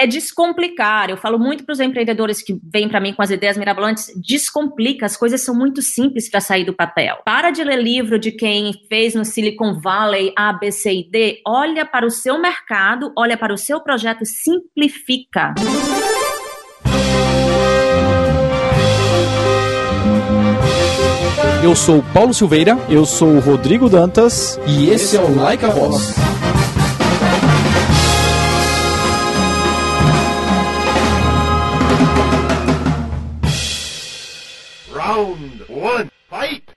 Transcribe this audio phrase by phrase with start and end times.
[0.00, 1.10] é descomplicar.
[1.10, 5.04] Eu falo muito para os empreendedores que vêm para mim com as ideias mirabolantes, descomplica,
[5.04, 7.18] as coisas são muito simples para sair do papel.
[7.24, 11.42] Para de ler livro de quem fez no Silicon Valley A, B, C e D.
[11.46, 15.52] Olha para o seu mercado, olha para o seu projeto, simplifica.
[21.62, 22.78] Eu sou Paulo Silveira.
[22.88, 24.58] Eu sou Rodrigo Dantas.
[24.66, 26.39] E esse é o Like a Boss.
[35.10, 36.69] Round one, fight!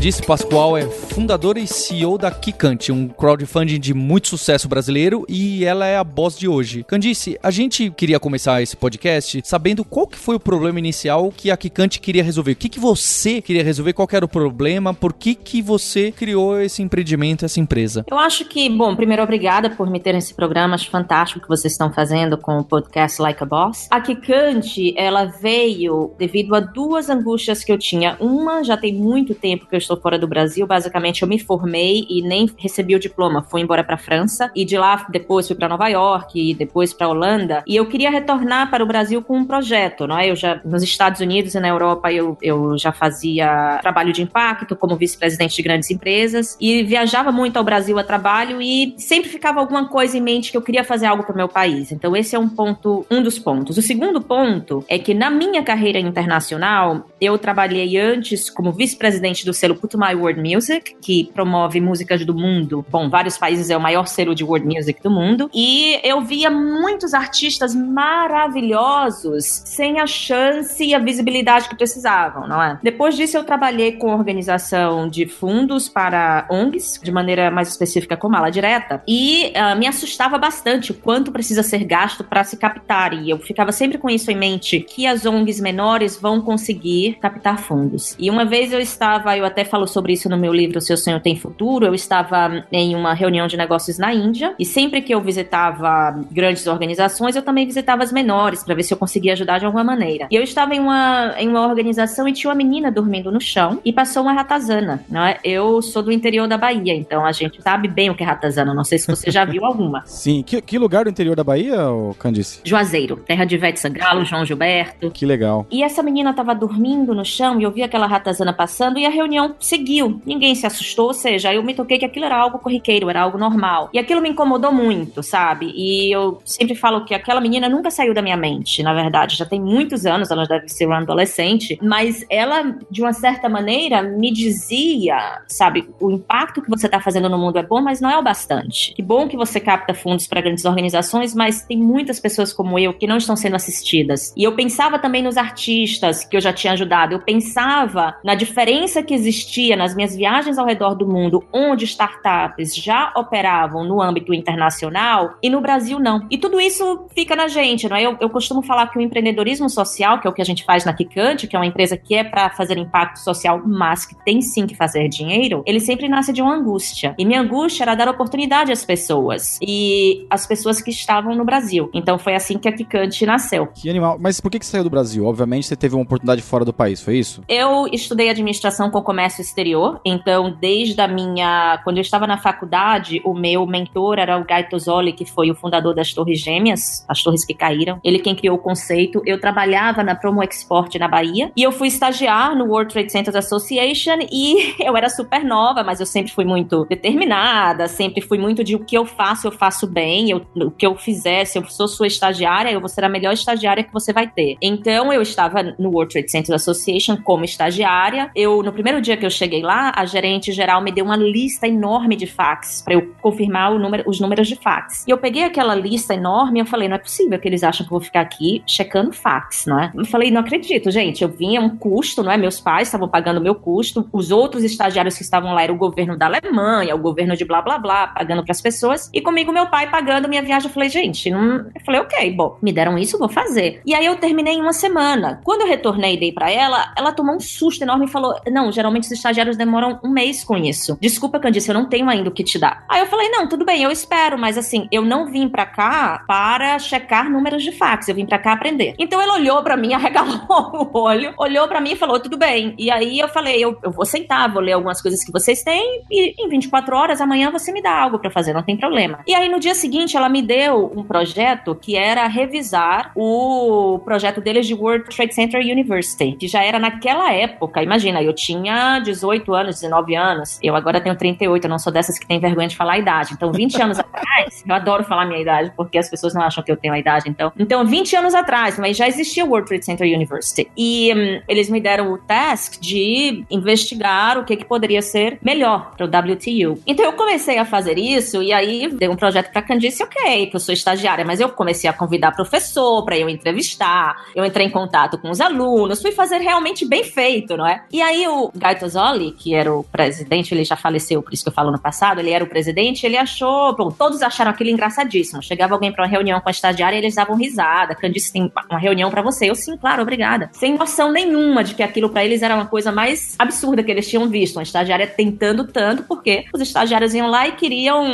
[0.00, 5.62] Candice Pascoal é fundadora e CEO da Kikante, um crowdfunding de muito sucesso brasileiro e
[5.62, 6.82] ela é a boss de hoje.
[6.84, 11.50] Candice, a gente queria começar esse podcast sabendo qual que foi o problema inicial que
[11.50, 12.52] a Kikante queria resolver.
[12.52, 13.92] O que, que você queria resolver?
[13.92, 14.94] Qual era o problema?
[14.94, 18.06] Por que, que você criou esse empreendimento, essa empresa?
[18.10, 20.76] Eu acho que, bom, primeiro, obrigada por me ter nesse programa.
[20.76, 23.86] Acho fantástico que vocês estão fazendo com o podcast Like a Boss.
[23.90, 28.16] A Kikante, ela veio devido a duas angústias que eu tinha.
[28.18, 30.66] Uma, já tem muito tempo que eu fora do Brasil.
[30.66, 33.42] Basicamente, eu me formei e nem recebi o diploma.
[33.42, 37.08] Fui embora para França e de lá depois fui para Nova York e depois para
[37.08, 37.62] Holanda.
[37.66, 40.30] E eu queria retornar para o Brasil com um projeto, não é?
[40.30, 44.76] Eu já nos Estados Unidos e na Europa eu, eu já fazia trabalho de impacto
[44.76, 49.60] como vice-presidente de grandes empresas e viajava muito ao Brasil a trabalho e sempre ficava
[49.60, 51.92] alguma coisa em mente que eu queria fazer algo para o meu país.
[51.92, 53.78] Então esse é um ponto, um dos pontos.
[53.78, 59.52] O segundo ponto é que na minha carreira internacional eu trabalhei antes como vice-presidente do
[59.52, 62.84] selo Put My World Music, que promove músicas do mundo.
[62.90, 65.50] Bom, vários países é o maior selo de world music do mundo.
[65.54, 72.62] E eu via muitos artistas maravilhosos sem a chance e a visibilidade que precisavam, não
[72.62, 72.78] é?
[72.82, 78.36] Depois disso, eu trabalhei com organização de fundos para ONGs, de maneira mais específica como
[78.36, 83.14] ala direta, e uh, me assustava bastante o quanto precisa ser gasto para se captar.
[83.14, 87.58] E eu ficava sempre com isso em mente, que as ONGs menores vão conseguir captar
[87.58, 88.14] fundos.
[88.18, 90.96] E uma vez eu estava, eu até falo sobre isso no meu livro O Seu
[90.96, 91.86] Sonho Tem Futuro.
[91.86, 96.66] Eu estava em uma reunião de negócios na Índia e sempre que eu visitava grandes
[96.66, 100.26] organizações, eu também visitava as menores para ver se eu conseguia ajudar de alguma maneira.
[100.30, 103.80] E eu estava em uma, em uma organização e tinha uma menina dormindo no chão
[103.84, 105.04] e passou uma ratazana.
[105.08, 105.38] Não é?
[105.44, 108.74] Eu sou do interior da Bahia, então a gente sabe bem o que é ratazana.
[108.74, 110.02] Não sei se você já viu alguma.
[110.06, 110.42] Sim.
[110.42, 111.76] Que, que lugar do interior da Bahia,
[112.18, 112.60] Candice?
[112.64, 115.10] Juazeiro, terra de Ivete Sangalo, João Gilberto.
[115.10, 115.66] Que legal.
[115.70, 119.10] E essa menina estava dormindo no chão e eu vi aquela ratazana passando e a
[119.10, 120.20] reunião seguiu.
[120.24, 123.38] Ninguém se assustou, ou seja, eu me toquei que aquilo era algo corriqueiro, era algo
[123.38, 123.90] normal.
[123.92, 125.72] E aquilo me incomodou muito, sabe?
[125.76, 129.36] E eu sempre falo que aquela menina nunca saiu da minha mente, na verdade.
[129.36, 134.02] Já tem muitos anos, ela deve ser uma adolescente, mas ela, de uma certa maneira,
[134.02, 138.10] me dizia, sabe, o impacto que você tá fazendo no mundo é bom, mas não
[138.10, 138.94] é o bastante.
[138.94, 142.94] Que bom que você capta fundos para grandes organizações, mas tem muitas pessoas como eu
[142.94, 144.32] que não estão sendo assistidas.
[144.36, 149.02] E eu pensava também nos artistas que eu já tinha ajudado, eu pensava na diferença
[149.02, 154.32] que existia nas minhas viagens ao redor do mundo, onde startups já operavam no âmbito
[154.32, 156.26] internacional e no Brasil não.
[156.30, 158.02] E tudo isso fica na gente, não é?
[158.02, 160.84] Eu, eu costumo falar que o empreendedorismo social, que é o que a gente faz
[160.84, 164.40] na Kikante, que é uma empresa que é para fazer impacto social, mas que tem
[164.40, 167.14] sim que fazer dinheiro, ele sempre nasce de uma angústia.
[167.18, 171.90] E minha angústia era dar oportunidade às pessoas e às pessoas que estavam no Brasil.
[171.92, 173.66] Então foi assim que a Kikante nasceu.
[173.66, 174.18] Que animal.
[174.20, 175.24] Mas por que, que você saiu do Brasil?
[175.24, 177.42] Obviamente você teve uma oportunidade fora do país, foi isso?
[177.48, 181.80] Eu estudei administração com comércio exterior, então desde a minha.
[181.84, 185.54] Quando eu estava na faculdade, o meu mentor era o Guy Tozzoli, que foi o
[185.54, 188.00] fundador das Torres Gêmeas, as torres que caíram.
[188.04, 189.22] Ele quem criou o conceito.
[189.26, 193.36] Eu trabalhava na Promo Export na Bahia e eu fui estagiar no World Trade Centers
[193.36, 198.62] Association e eu era super nova, mas eu sempre fui muito determinada, sempre fui muito
[198.62, 201.64] de o que eu faço, eu faço bem, eu, o que eu fizer, se eu
[201.68, 204.56] sou sua estagiária, eu vou ser a melhor estagiária que você vai ter.
[204.60, 208.30] Então eu estava no World Trade Centers Association como estagiária.
[208.34, 211.66] Eu no primeiro dia que eu cheguei lá, a gerente geral me deu uma lista
[211.66, 215.04] enorme de fax para eu confirmar número, os números de fax.
[215.06, 217.86] E eu peguei aquela lista enorme e eu falei, não é possível que eles acham
[217.86, 219.92] que eu vou ficar aqui checando fax, não é?
[219.94, 222.36] Eu falei, não acredito, gente, eu vinha um custo, não é?
[222.36, 226.16] Meus pais estavam pagando meu custo, os outros estagiários que estavam lá era o governo
[226.16, 229.66] da Alemanha, o governo de blá blá blá, pagando para as pessoas, e comigo meu
[229.68, 230.68] pai pagando minha viagem.
[230.68, 231.66] Eu falei, gente, não...
[231.74, 233.80] eu falei, ok, bom, me deram isso, vou fazer.
[233.84, 235.40] E aí eu terminei em uma semana.
[235.44, 238.70] Quando eu retornei e dei para ela, ela tomou um susto enorme e falou, não,
[238.70, 240.96] geralmente muitos estagiários demoram um mês com isso.
[241.00, 242.84] Desculpa, Candice, eu não tenho ainda o que te dar.
[242.88, 246.22] Aí eu falei, não, tudo bem, eu espero, mas assim, eu não vim pra cá
[246.26, 248.94] para checar números de fax, eu vim pra cá aprender.
[248.98, 252.74] Então ele olhou pra mim, arregalou o olho, olhou pra mim e falou, tudo bem.
[252.78, 256.02] E aí eu falei, eu, eu vou sentar, vou ler algumas coisas que vocês têm
[256.10, 259.20] e em 24 horas, amanhã você me dá algo para fazer, não tem problema.
[259.26, 264.40] E aí no dia seguinte ela me deu um projeto que era revisar o projeto
[264.40, 269.54] deles de World Trade Center University, que já era naquela época, imagina, eu tinha 18
[269.54, 272.76] anos, 19 anos, eu agora tenho 38, eu não sou dessas que tem vergonha de
[272.76, 273.32] falar a idade.
[273.32, 276.70] Então 20 anos atrás, eu adoro falar minha idade porque as pessoas não acham que
[276.70, 277.52] eu tenho a idade, então.
[277.58, 280.70] Então 20 anos atrás, mas já existia o World Trade Center University.
[280.76, 285.92] E hum, eles me deram o task de investigar o que, que poderia ser melhor
[285.96, 286.80] para o WTU.
[286.86, 290.56] Então eu comecei a fazer isso e aí dei um projeto para Candice, ok, que
[290.56, 294.70] eu sou estagiária, mas eu comecei a convidar professor para eu entrevistar, eu entrei em
[294.70, 297.84] contato com os alunos, fui fazer realmente bem feito, não é?
[297.92, 301.48] E aí o Gaito Zoli, que era o presidente, ele já faleceu, por isso que
[301.48, 305.42] eu falo no passado, ele era o presidente, ele achou, bom, todos acharam aquilo engraçadíssimo.
[305.42, 307.94] Chegava alguém para uma reunião com a estagiária e eles davam risada.
[307.94, 309.48] Candice tem uma reunião para você.
[309.48, 310.50] Eu sim, claro, obrigada.
[310.52, 314.08] Sem noção nenhuma de que aquilo para eles era uma coisa mais absurda que eles
[314.08, 314.56] tinham visto.
[314.56, 318.04] Uma estagiária tentando tanto, porque os estagiários iam lá e queriam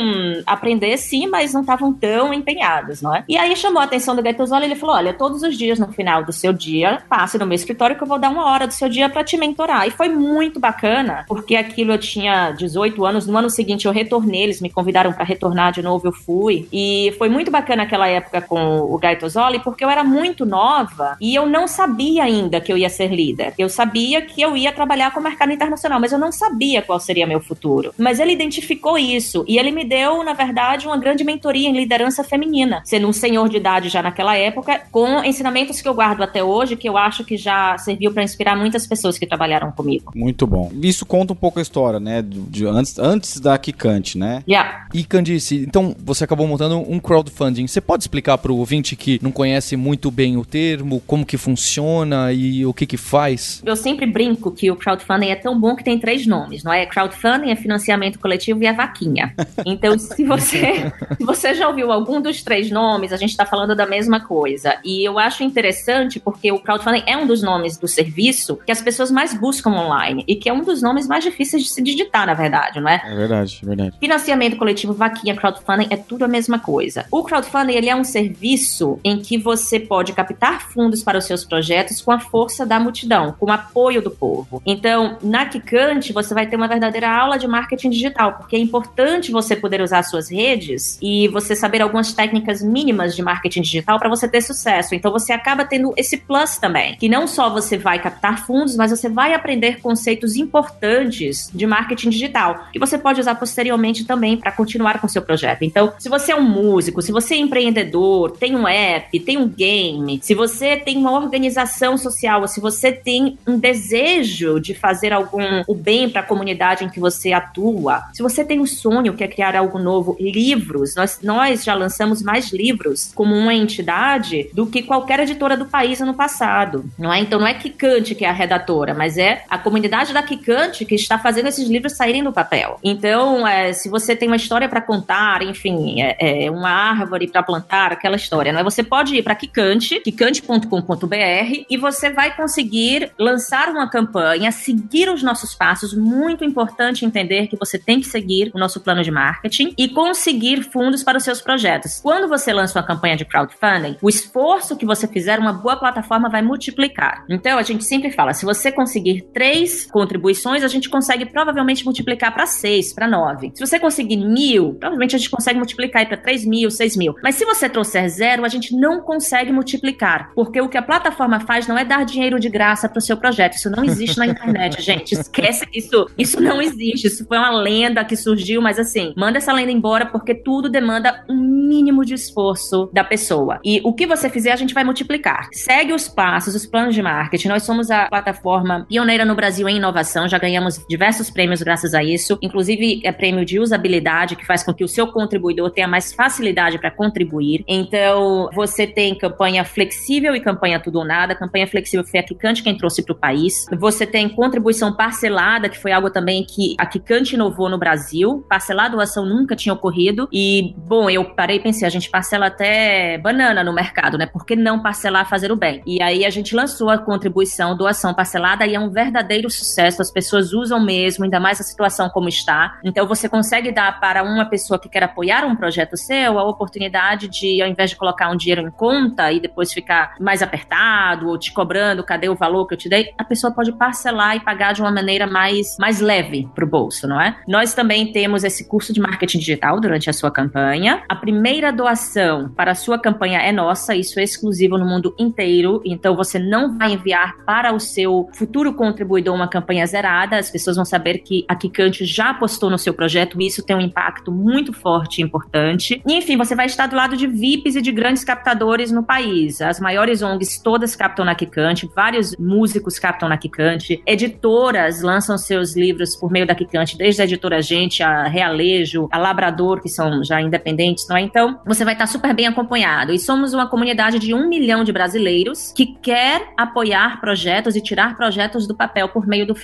[0.45, 3.23] aprender sim, mas não estavam tão empenhados, não é?
[3.27, 5.91] E aí chamou a atenção do Gaetosoli e ele falou: olha, todos os dias no
[5.91, 8.73] final do seu dia, passe no meu escritório que eu vou dar uma hora do
[8.73, 9.87] seu dia para te mentorar.
[9.87, 14.43] E foi muito bacana, porque aquilo eu tinha 18 anos, no ano seguinte eu retornei,
[14.43, 16.67] eles me convidaram para retornar de novo, eu fui.
[16.71, 21.33] E foi muito bacana aquela época com o Gaetosoli, porque eu era muito nova e
[21.33, 23.53] eu não sabia ainda que eu ia ser líder.
[23.57, 26.99] Eu sabia que eu ia trabalhar com o mercado internacional, mas eu não sabia qual
[26.99, 27.93] seria meu futuro.
[27.97, 32.23] Mas ele identificou isso e ele me deu, na verdade, uma grande mentoria em liderança
[32.23, 36.43] feminina, sendo um senhor de idade já naquela época, com ensinamentos que eu guardo até
[36.43, 40.11] hoje, que eu acho que já serviu para inspirar muitas pessoas que trabalharam comigo.
[40.15, 40.56] Muito bom.
[40.81, 42.21] Isso conta um pouco a história, né?
[42.21, 44.43] De, de antes, antes da Kikante, né?
[44.47, 44.87] Yeah.
[44.93, 47.67] E Candice, então você acabou montando um crowdfunding.
[47.67, 51.37] Você pode explicar para o ouvinte que não conhece muito bem o termo, como que
[51.37, 53.61] funciona e o que que faz?
[53.65, 56.85] Eu sempre brinco que o crowdfunding é tão bom que tem três nomes, não é?
[56.85, 59.33] Crowdfunding é financiamento coletivo e é vaquinha.
[59.65, 63.75] Então, se você, se você já ouviu algum dos três nomes, a gente está falando
[63.75, 64.77] da mesma coisa.
[64.83, 68.81] E eu acho interessante porque o crowdfunding é um dos nomes do serviço que as
[68.81, 72.25] pessoas mais buscam online e que é um dos nomes mais difíceis de se digitar,
[72.25, 73.01] na verdade, não é?
[73.05, 73.93] É verdade, é verdade.
[73.99, 77.05] Financiamento coletivo, vaquinha, crowdfunding é tudo a mesma coisa.
[77.11, 81.43] O crowdfunding ele é um serviço em que você pode captar fundos para os seus
[81.43, 84.61] projetos com a força da multidão, com o apoio do povo.
[84.65, 89.31] Então, na Kikante, você vai ter uma verdadeira aula de marketing digital, porque é importante
[89.31, 94.09] você poder usar suas redes e você saber algumas técnicas mínimas de marketing digital para
[94.09, 94.95] você ter sucesso.
[94.95, 98.91] Então, você acaba tendo esse plus também, que não só você vai captar fundos, mas
[98.91, 104.51] você vai aprender conceitos importantes de marketing digital, que você pode usar posteriormente também para
[104.51, 105.63] continuar com seu projeto.
[105.63, 109.47] Então, se você é um músico, se você é empreendedor, tem um app, tem um
[109.47, 115.13] game, se você tem uma organização social, ou se você tem um desejo de fazer
[115.13, 119.13] algum o bem para a comunidade em que você atua, se você tem um sonho
[119.13, 124.49] que é criar algo novo, livros, nós, nós já lançamos mais livros como uma entidade
[124.53, 127.19] do que qualquer editora do país ano passado, não é?
[127.19, 130.95] Então não é Kikante que é a redatora, mas é a comunidade da Kikante que
[130.95, 132.79] está fazendo esses livros saírem do papel.
[132.83, 137.41] Então, é, se você tem uma história para contar, enfim, é, é uma árvore para
[137.41, 138.63] plantar, aquela história, não é?
[138.63, 145.23] Você pode ir para Kikante, kikante.com.br e você vai conseguir lançar uma campanha, seguir os
[145.23, 145.93] nossos passos.
[145.93, 150.63] Muito importante entender que você tem que seguir o nosso plano de marketing e conseguir
[150.63, 151.99] fundos para os seus projetos.
[152.01, 156.29] Quando você lança uma campanha de crowdfunding, o esforço que você fizer, uma boa plataforma
[156.29, 157.23] vai multiplicar.
[157.29, 162.33] Então, a gente sempre fala, se você conseguir três contribuições, a gente consegue provavelmente multiplicar
[162.33, 163.51] para seis, para nove.
[163.53, 167.13] Se você conseguir mil, provavelmente a gente consegue multiplicar para três mil, seis mil.
[167.21, 171.41] Mas se você trouxer zero, a gente não consegue multiplicar, porque o que a plataforma
[171.41, 173.55] faz não é dar dinheiro de graça para o seu projeto.
[173.55, 175.13] Isso não existe na internet, gente.
[175.13, 176.09] Esquece isso.
[176.17, 177.07] Isso não existe.
[177.07, 181.25] Isso foi uma lenda que surgiu, mas assim, manda essa lenda embora porque tudo demanda
[181.29, 183.59] um mínimo de esforço da pessoa.
[183.63, 185.49] E o que você fizer, a gente vai multiplicar.
[185.51, 187.49] Segue os passos, os planos de marketing.
[187.49, 189.96] Nós somos a plataforma pioneira no Brasil em inovação.
[190.27, 192.37] Já ganhamos diversos prêmios graças a isso.
[192.41, 196.77] Inclusive, é prêmio de usabilidade, que faz com que o seu contribuidor tenha mais facilidade
[196.79, 197.63] para contribuir.
[197.67, 201.35] Então, você tem campanha flexível e campanha tudo ou nada.
[201.35, 203.65] Campanha flexível foi a Kikante quem trouxe para o país.
[203.79, 208.45] Você tem contribuição parcelada, que foi algo também que a Kikante inovou no Brasil.
[208.49, 210.27] Parcelar doação nunca tinha ocorrido.
[210.31, 214.25] E, bom, eu parei e pensei, a gente parcela até banana no mercado, né?
[214.25, 215.81] Por que não parcelar fazer o bem?
[215.85, 220.01] E aí a gente lançou a contribuição doação parcelada e é um verdadeiro sucesso sucesso,
[220.01, 222.77] as pessoas usam mesmo, ainda mais a situação como está.
[222.83, 227.27] Então você consegue dar para uma pessoa que quer apoiar um projeto seu a oportunidade
[227.27, 231.37] de, ao invés de colocar um dinheiro em conta e depois ficar mais apertado ou
[231.37, 234.73] te cobrando, cadê o valor que eu te dei, a pessoa pode parcelar e pagar
[234.73, 237.37] de uma maneira mais, mais leve para o bolso, não é?
[237.47, 241.03] Nós também temos esse curso de marketing digital durante a sua campanha.
[241.07, 245.81] A primeira doação para a sua campanha é nossa, isso é exclusivo no mundo inteiro,
[245.85, 250.75] então você não vai enviar para o seu futuro contribuidor uma campanha zerada, as pessoas
[250.75, 254.31] vão saber que a Kikante já apostou no seu projeto e isso tem um impacto
[254.31, 256.01] muito forte e importante.
[256.05, 259.61] E, enfim, você vai estar do lado de VIPs e de grandes captadores no país.
[259.61, 265.75] As maiores ONGs todas captam na Kikante, vários músicos captam na Kikante, editoras lançam seus
[265.75, 270.23] livros por meio da Kikante, desde a editora Gente, a Realejo, a Labrador, que são
[270.23, 271.21] já independentes, não é?
[271.21, 273.11] Então, você vai estar super bem acompanhado.
[273.11, 278.15] E somos uma comunidade de um milhão de brasileiros que quer apoiar projetos e tirar
[278.15, 279.55] projetos do papel por meio do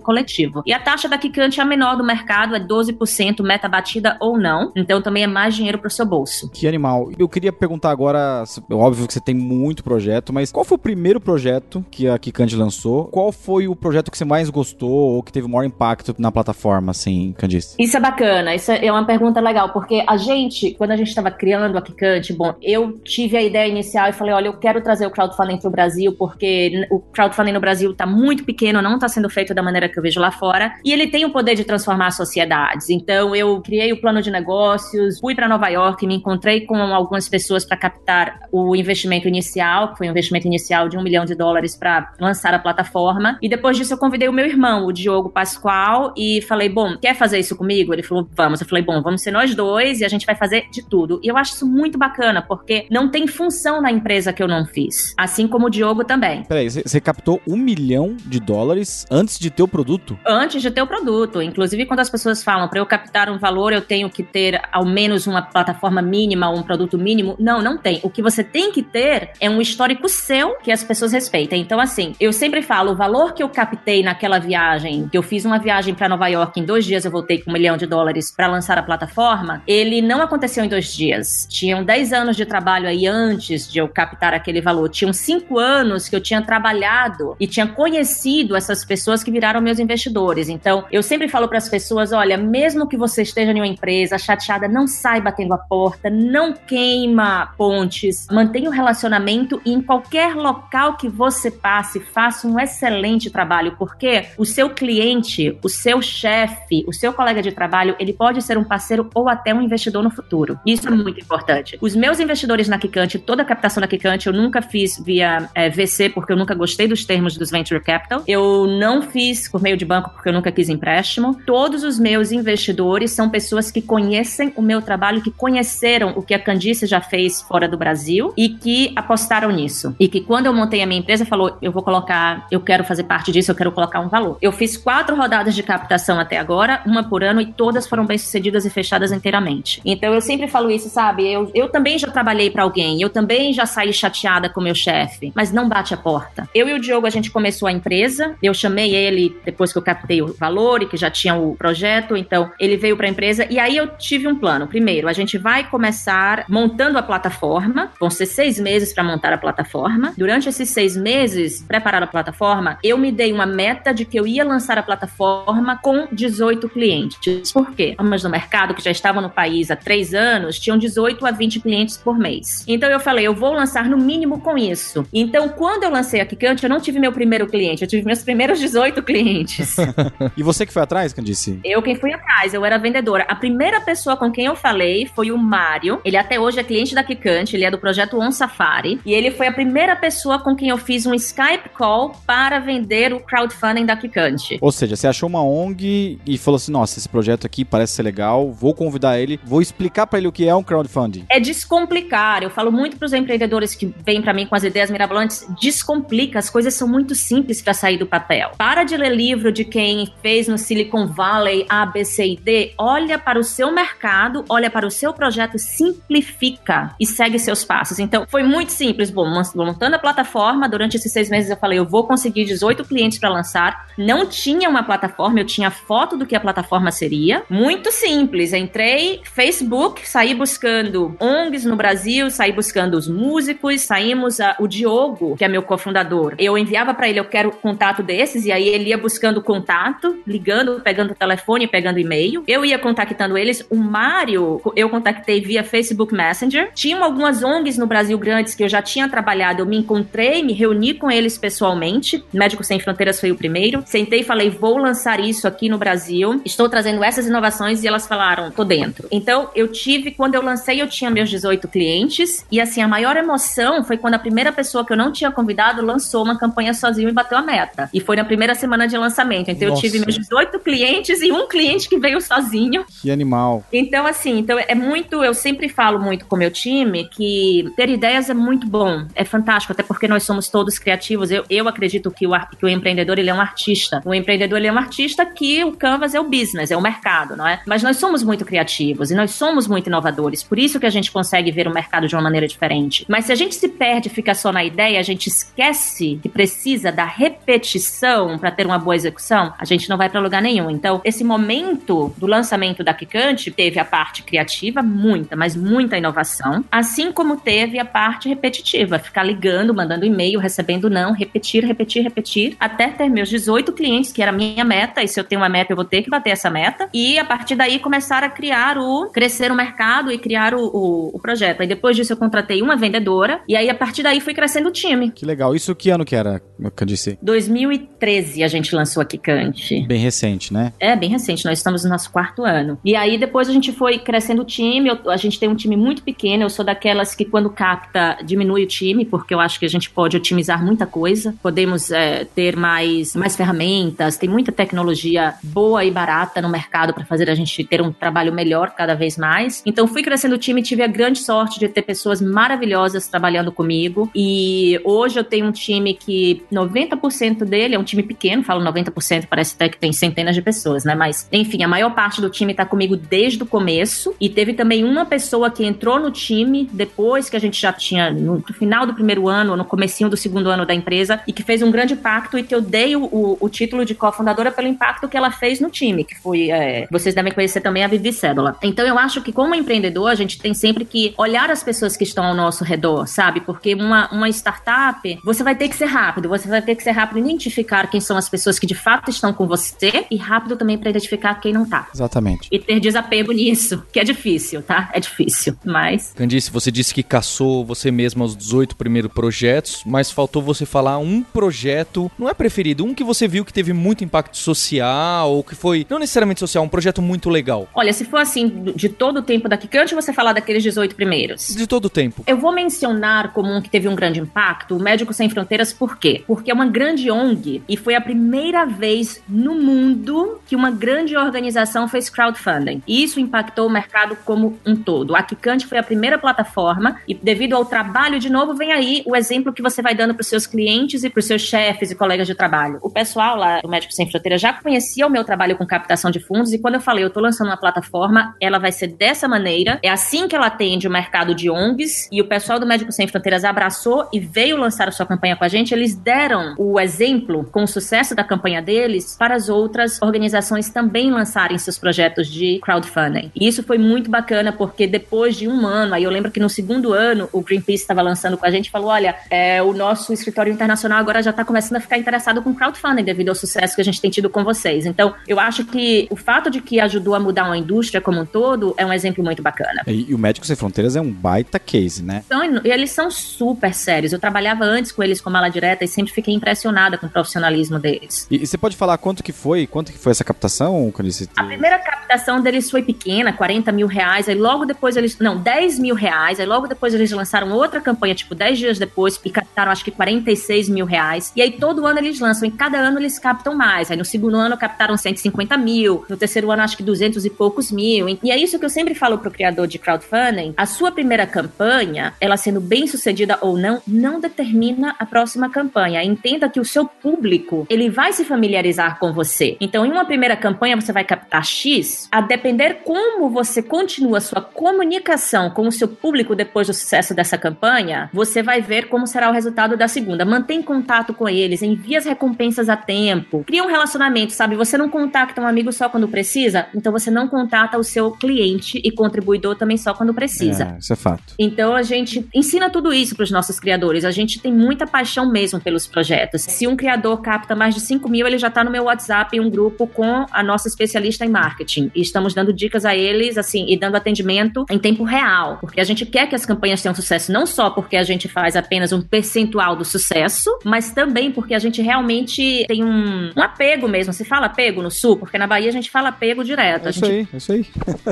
[0.00, 0.62] coletivo.
[0.66, 4.38] E a taxa da Kikante é a menor do mercado, é 12%, meta batida ou
[4.38, 4.72] não.
[4.76, 6.50] Então, também é mais dinheiro para o seu bolso.
[6.50, 7.10] Que animal.
[7.18, 11.20] Eu queria perguntar agora, óbvio que você tem muito projeto, mas qual foi o primeiro
[11.20, 13.06] projeto que a Kikante lançou?
[13.06, 16.30] Qual foi o projeto que você mais gostou ou que teve o maior impacto na
[16.30, 17.76] plataforma, assim, Candice?
[17.78, 21.30] Isso é bacana, isso é uma pergunta legal, porque a gente, quando a gente estava
[21.30, 25.06] criando a Kikante, bom, eu tive a ideia inicial e falei, olha, eu quero trazer
[25.06, 29.08] o crowdfunding para o Brasil, porque o crowdfunding no Brasil está muito pequeno, não está
[29.08, 31.64] sendo feito da maneira que eu vejo lá fora, e ele tem o poder de
[31.64, 32.90] transformar sociedades.
[32.90, 37.28] Então, eu criei o plano de negócios, fui para Nova York, me encontrei com algumas
[37.28, 41.34] pessoas para captar o investimento inicial, que foi um investimento inicial de um milhão de
[41.34, 45.30] dólares para lançar a plataforma, e depois disso eu convidei o meu irmão, o Diogo
[45.30, 47.92] Pascoal, e falei, bom, quer fazer isso comigo?
[47.92, 48.60] Ele falou, vamos.
[48.60, 51.20] Eu falei, bom, vamos ser nós dois e a gente vai fazer de tudo.
[51.22, 54.66] E eu acho isso muito bacana, porque não tem função na empresa que eu não
[54.66, 55.14] fiz.
[55.16, 56.44] Assim como o Diogo também.
[56.44, 60.18] Peraí, você captou um milhão de dólares antes de ter o produto?
[60.26, 61.40] Antes de ter o produto.
[61.40, 64.84] Inclusive, quando as pessoas falam, para eu captar um valor, eu tenho que ter ao
[64.84, 67.36] menos uma plataforma mínima, um produto mínimo.
[67.38, 68.00] Não, não tem.
[68.02, 71.60] O que você tem que ter é um histórico seu que as pessoas respeitem.
[71.60, 75.44] Então, assim, eu sempre falo, o valor que eu captei naquela viagem, que eu fiz
[75.44, 78.30] uma viagem para Nova York, em dois dias eu voltei com um milhão de dólares
[78.30, 81.46] para lançar a plataforma, ele não aconteceu em dois dias.
[81.48, 84.88] Tinham 10 anos de trabalho aí antes de eu captar aquele valor.
[84.88, 89.80] Tinham cinco anos que eu tinha trabalhado e tinha conhecido essas pessoas que viraram meus
[89.80, 90.48] investidores.
[90.48, 94.16] Então, eu sempre falo para as pessoas: olha, mesmo que você esteja em uma empresa
[94.16, 100.36] chateada, não sai batendo a porta, não queima pontes, mantenha o relacionamento e em qualquer
[100.36, 106.84] local que você passe, faça um excelente trabalho, porque o seu cliente, o seu chefe,
[106.86, 110.10] o seu colega de trabalho, ele pode ser um parceiro ou até um investidor no
[110.10, 110.58] futuro.
[110.66, 111.78] Isso é muito importante.
[111.80, 115.68] Os meus investidores na Kikante, toda a captação da Kikante, eu nunca fiz via é,
[115.70, 118.22] VC, porque eu nunca gostei dos termos dos Venture Capital.
[118.26, 121.40] Eu não fiz por meio de banco, porque eu nunca quis empréstimo.
[121.46, 126.34] Todos os meus investidores são pessoas que conhecem o meu trabalho, que conheceram o que
[126.34, 129.94] a Candice já fez fora do Brasil e que apostaram nisso.
[129.98, 133.04] E que quando eu montei a minha empresa, falou: eu vou colocar, eu quero fazer
[133.04, 134.36] parte disso, eu quero colocar um valor.
[134.42, 138.18] Eu fiz quatro rodadas de captação até agora, uma por ano, e todas foram bem
[138.18, 139.80] sucedidas e fechadas inteiramente.
[139.84, 141.30] Então eu sempre falo isso, sabe?
[141.30, 145.32] Eu, eu também já trabalhei para alguém, eu também já saí chateada com meu chefe,
[145.34, 146.48] mas não bate a porta.
[146.54, 149.82] Eu e o Diogo, a gente começou a empresa, eu chamei ele depois que eu
[149.82, 153.46] captei o valor e que já tinha o projeto, então ele veio para a empresa
[153.50, 154.66] e aí eu tive um plano.
[154.66, 159.38] Primeiro, a gente vai começar montando a plataforma, vão ser seis meses para montar a
[159.38, 160.12] plataforma.
[160.16, 164.26] Durante esses seis meses, preparar a plataforma, eu me dei uma meta de que eu
[164.26, 167.52] ia lançar a plataforma com 18 clientes.
[167.52, 167.94] Por quê?
[168.00, 171.60] Mas no mercado que já estavam no país há três anos, tinham 18 a 20
[171.60, 172.64] clientes por mês.
[172.66, 175.06] Então eu falei, eu vou lançar no mínimo com isso.
[175.12, 178.22] Então, quando eu lancei a Kikante, eu não tive meu primeiro cliente, eu tive meus
[178.22, 178.71] primeiros 18
[179.02, 179.76] clientes.
[180.36, 181.60] e você que foi atrás, Candice?
[181.64, 183.24] Eu quem fui atrás, eu era vendedora.
[183.28, 186.00] A primeira pessoa com quem eu falei foi o Mário.
[186.04, 189.00] Ele até hoje é cliente da Kikante, ele é do projeto On Safari.
[189.04, 193.12] E ele foi a primeira pessoa com quem eu fiz um Skype call para vender
[193.12, 194.58] o crowdfunding da Kikante.
[194.60, 198.02] Ou seja, você achou uma ONG e falou assim: nossa, esse projeto aqui parece ser
[198.02, 201.26] legal, vou convidar ele, vou explicar para ele o que é um crowdfunding.
[201.30, 202.42] É descomplicar.
[202.42, 206.38] Eu falo muito para os empreendedores que vêm para mim com as ideias mirabolantes, descomplica,
[206.38, 208.52] as coisas são muito simples para sair do papel.
[208.62, 212.72] Para de ler livro de quem fez no Silicon Valley A, B, C e D,
[212.78, 217.98] olha para o seu mercado, olha para o seu projeto, simplifica e segue seus passos.
[217.98, 219.10] Então, foi muito simples.
[219.10, 223.18] Bom, montando a plataforma, durante esses seis meses eu falei, eu vou conseguir 18 clientes
[223.18, 223.88] para lançar.
[223.98, 227.42] Não tinha uma plataforma, eu tinha foto do que a plataforma seria.
[227.50, 228.52] Muito simples.
[228.52, 235.36] Entrei, Facebook, saí buscando ONGs no Brasil, saí buscando os músicos, saímos a, o Diogo,
[235.36, 236.36] que é meu cofundador.
[236.38, 240.20] Eu enviava para ele, eu quero contato desses e e aí ele ia buscando contato,
[240.26, 242.44] ligando, pegando telefone, pegando e-mail.
[242.46, 243.64] Eu ia contactando eles.
[243.70, 246.70] O Mário, eu contactei via Facebook Messenger.
[246.74, 249.62] Tinham algumas ONGs no Brasil grandes que eu já tinha trabalhado.
[249.62, 252.22] Eu me encontrei, me reuni com eles pessoalmente.
[252.30, 253.82] Médicos Sem Fronteiras foi o primeiro.
[253.86, 256.42] Sentei e falei: vou lançar isso aqui no Brasil.
[256.44, 259.08] Estou trazendo essas inovações e elas falaram: tô dentro.
[259.10, 262.44] Então eu tive, quando eu lancei, eu tinha meus 18 clientes.
[262.52, 265.80] E assim, a maior emoção foi quando a primeira pessoa que eu não tinha convidado
[265.80, 267.88] lançou uma campanha sozinho e bateu a meta.
[267.94, 269.50] E foi na primeira semana de lançamento.
[269.50, 269.86] Então Nossa.
[269.86, 272.84] eu tive meus 18 clientes e um cliente que veio sozinho.
[273.00, 273.64] Que animal.
[273.72, 275.22] Então, assim, então é muito.
[275.22, 279.24] Eu sempre falo muito com o meu time que ter ideias é muito bom, é
[279.24, 281.30] fantástico, até porque nós somos todos criativos.
[281.30, 284.02] Eu, eu acredito que o, que o empreendedor ele é um artista.
[284.04, 287.36] O empreendedor ele é um artista que o Canvas é o business, é o mercado,
[287.36, 287.60] não é?
[287.66, 290.42] Mas nós somos muito criativos e nós somos muito inovadores.
[290.42, 293.04] Por isso que a gente consegue ver o mercado de uma maneira diferente.
[293.08, 296.28] Mas se a gente se perde e fica só na ideia, a gente esquece que
[296.28, 300.70] precisa da repetição para ter uma boa execução, a gente não vai para lugar nenhum.
[300.70, 306.64] Então, esse momento do lançamento da Kikante teve a parte criativa, muita, mas muita inovação,
[306.70, 312.56] assim como teve a parte repetitiva, ficar ligando, mandando e-mail, recebendo não, repetir, repetir, repetir,
[312.58, 315.48] até ter meus 18 clientes, que era a minha meta, e se eu tenho uma
[315.48, 318.78] meta, eu vou ter que bater essa meta, e a partir daí começar a criar
[318.78, 321.60] o, crescer o mercado e criar o, o, o projeto.
[321.60, 324.72] Aí depois disso eu contratei uma vendedora, e aí a partir daí fui crescendo o
[324.72, 325.10] time.
[325.10, 325.54] Que legal.
[325.54, 326.40] Isso que ano que era,
[326.74, 327.18] Candice?
[327.22, 329.82] 2013 a gente lançou a Kikante.
[329.86, 330.72] Bem recente, né?
[330.78, 331.44] É, bem recente.
[331.44, 332.78] Nós estamos no nosso quarto ano.
[332.84, 334.88] E aí depois a gente foi crescendo o time.
[334.88, 336.44] Eu, a gente tem um time muito pequeno.
[336.44, 339.90] Eu sou daquelas que quando capta diminui o time, porque eu acho que a gente
[339.90, 341.34] pode otimizar muita coisa.
[341.42, 344.16] Podemos é, ter mais, mais ferramentas.
[344.16, 348.32] Tem muita tecnologia boa e barata no mercado para fazer a gente ter um trabalho
[348.32, 349.62] melhor cada vez mais.
[349.64, 353.52] Então fui crescendo o time e tive a grande sorte de ter pessoas maravilhosas trabalhando
[353.52, 354.10] comigo.
[354.14, 359.26] E hoje eu tenho um time que 90% dele é um time pequeno, falo 90%,
[359.28, 360.94] parece até que tem centenas de pessoas, né?
[360.94, 364.14] Mas, enfim, a maior parte do time tá comigo desde o começo.
[364.20, 368.10] E teve também uma pessoa que entrou no time depois que a gente já tinha,
[368.10, 371.62] no final do primeiro ano, no comecinho do segundo ano da empresa, e que fez
[371.62, 375.08] um grande impacto e que eu dei o, o, o título de cofundadora pelo impacto
[375.08, 378.56] que ela fez no time, que foi, é, vocês devem conhecer também a Vivi Cédula.
[378.62, 382.04] Então eu acho que como empreendedor, a gente tem sempre que olhar as pessoas que
[382.04, 383.40] estão ao nosso redor, sabe?
[383.40, 386.92] Porque uma, uma startup, você vai ter que ser rápido, você vai ter que ser
[386.92, 390.56] rápido em identificar quem são as pessoas que de fato estão com você e rápido
[390.56, 391.88] também para identificar quem não tá.
[391.94, 392.48] Exatamente.
[392.50, 394.90] E ter desapego nisso, que é difícil, tá?
[394.94, 396.14] É difícil, mas...
[396.16, 400.96] Candice, você disse que caçou você mesma os 18 primeiros projetos, mas faltou você falar
[400.96, 405.44] um projeto, não é preferido, um que você viu que teve muito impacto social ou
[405.44, 407.68] que foi, não necessariamente social, um projeto muito legal.
[407.74, 410.94] Olha, se for assim, de todo o tempo daqui, que antes você falar daqueles 18
[410.96, 411.54] primeiros?
[411.54, 412.24] De todo o tempo.
[412.26, 415.98] Eu vou mencionar como um que teve um grande impacto, o Médicos Sem Fronteiras, por
[415.98, 416.24] quê?
[416.26, 421.16] Porque é uma grande ONG e foi a primeira vez no mundo que uma grande
[421.16, 422.82] organização fez crowdfunding.
[422.86, 425.14] E isso impactou o mercado como um todo.
[425.14, 429.16] A Kikante foi a primeira plataforma e devido ao trabalho, de novo, vem aí o
[429.16, 431.94] exemplo que você vai dando para os seus clientes e para os seus chefes e
[431.94, 432.78] colegas de trabalho.
[432.82, 436.20] O pessoal lá do Médicos Sem Fronteiras já conhecia o meu trabalho com captação de
[436.20, 439.78] fundos e quando eu falei, eu tô lançando uma plataforma, ela vai ser dessa maneira.
[439.82, 443.06] É assim que ela atende o mercado de ONGs e o pessoal do Médicos Sem
[443.08, 445.74] Fronteiras abraçou e veio lançar a sua campanha com a gente.
[445.74, 451.58] Eles deram o exemplo com sucesso da campanha deles para as outras organizações também lançarem
[451.58, 453.30] seus projetos de crowdfunding.
[453.34, 456.48] E isso foi muito bacana porque depois de um ano, aí eu lembro que no
[456.48, 460.12] segundo ano o Greenpeace estava lançando com a gente e falou: olha, é, o nosso
[460.12, 463.80] escritório internacional agora já está começando a ficar interessado com crowdfunding devido ao sucesso que
[463.80, 464.86] a gente tem tido com vocês.
[464.86, 468.26] Então, eu acho que o fato de que ajudou a mudar uma indústria como um
[468.26, 469.82] todo é um exemplo muito bacana.
[469.86, 472.22] E, e o Médicos Sem Fronteiras é um baita case, né?
[472.26, 474.12] Então, eles são super sérios.
[474.12, 477.61] Eu trabalhava antes com eles com mala direta e sempre fiquei impressionada com o profissionalismo
[477.68, 478.26] deles.
[478.30, 479.66] E, e você pode falar quanto que foi?
[479.66, 481.28] Quanto que foi essa captação, Canice?
[481.36, 484.28] A primeira captação deles foi pequena, 40 mil reais.
[484.28, 485.18] Aí logo depois eles.
[485.18, 486.40] Não, 10 mil reais.
[486.40, 489.90] Aí logo depois eles lançaram outra campanha, tipo 10 dias depois, e captaram acho que
[489.90, 491.32] 46 mil reais.
[491.34, 493.90] E aí todo ano eles lançam, e cada ano eles captam mais.
[493.90, 497.70] Aí no segundo ano captaram 150 mil, no terceiro ano acho que 200 e poucos
[497.70, 498.08] mil.
[498.22, 502.14] E é isso que eu sempre falo pro criador de crowdfunding: a sua primeira campanha,
[502.20, 506.02] ela sendo bem sucedida ou não, não determina a próxima campanha.
[506.02, 509.56] Entenda que o seu público, ele vai se familiarizar com você.
[509.60, 514.20] Então, em uma primeira campanha, você vai captar X, a depender como você continua a
[514.20, 519.06] sua comunicação com o seu público depois do sucesso dessa campanha, você vai ver como
[519.06, 520.24] será o resultado da segunda.
[520.24, 524.56] Mantém contato com eles, envia as recompensas a tempo, cria um relacionamento, sabe?
[524.56, 528.80] Você não contacta um amigo só quando precisa, então você não contata o seu cliente
[528.82, 530.74] e contribuidor também só quando precisa.
[530.74, 531.34] É, isso é fato.
[531.38, 534.04] Então a gente ensina tudo isso para os nossos criadores.
[534.04, 536.42] A gente tem muita paixão mesmo pelos projetos.
[536.42, 539.40] Se um criador capta mais de 5 mil, ele já está no meu WhatsApp em
[539.40, 541.90] um grupo com a nossa especialista em marketing.
[541.94, 545.58] E estamos dando dicas a eles, assim, e dando atendimento em tempo real.
[545.60, 548.56] Porque a gente quer que as campanhas tenham sucesso, não só porque a gente faz
[548.56, 553.88] apenas um percentual do sucesso, mas também porque a gente realmente tem um, um apego
[553.88, 554.12] mesmo.
[554.12, 556.84] Se fala apego no Sul, porque na Bahia a gente fala apego direto.
[556.84, 557.66] É a isso gente aí, é isso aí.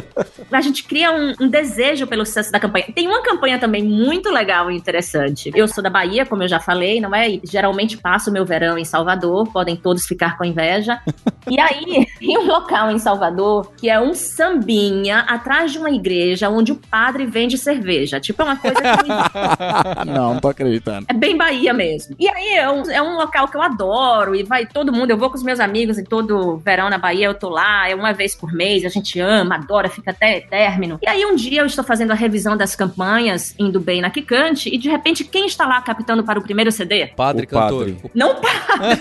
[0.50, 2.86] a gente cria um, um, desejo pelo sucesso da campanha.
[2.94, 5.50] Tem uma campanha também muito legal e interessante.
[5.54, 7.30] Eu sou da Bahia, como eu já falei, não é?
[7.30, 9.19] E geralmente passo meu verão em Salvador,
[9.52, 11.00] podem todos ficar com inveja.
[11.48, 16.48] E aí, tem um local em Salvador que é um sambinha atrás de uma igreja
[16.48, 18.20] onde o padre vende cerveja.
[18.20, 20.06] Tipo, é uma coisa que.
[20.10, 21.06] não, não tô acreditando.
[21.08, 22.14] É bem Bahia mesmo.
[22.18, 25.10] E aí é um, é um local que eu adoro e vai todo mundo.
[25.10, 27.94] Eu vou com os meus amigos em todo verão na Bahia, eu tô lá, é
[27.94, 30.98] uma vez por mês, a gente ama, adora, fica até término.
[31.02, 34.68] E aí um dia eu estou fazendo a revisão das campanhas, indo bem na Kikante,
[34.72, 37.08] e de repente quem está lá captando para o primeiro CD?
[37.08, 37.86] Padre O cantor.
[37.86, 38.10] padre.
[38.14, 39.00] Não padre!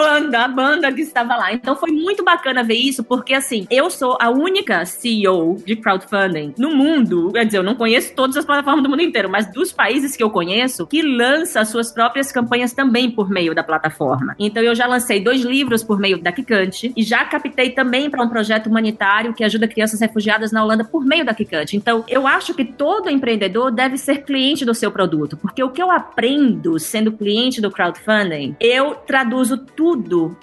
[0.00, 1.52] banda, a banda que estava lá.
[1.52, 6.54] Então foi muito bacana ver isso, porque assim, eu sou a única CEO de crowdfunding
[6.56, 7.30] no mundo.
[7.32, 10.22] Quer dizer, eu não conheço todas as plataformas do mundo inteiro, mas dos países que
[10.22, 14.34] eu conheço, que lança suas próprias campanhas também por meio da plataforma.
[14.38, 18.22] Então eu já lancei dois livros por meio da Kikante e já captei também para
[18.22, 21.76] um projeto humanitário que ajuda crianças refugiadas na Holanda por meio da Kikante.
[21.76, 25.82] Então eu acho que todo empreendedor deve ser cliente do seu produto, porque o que
[25.82, 29.89] eu aprendo sendo cliente do crowdfunding, eu traduzo tudo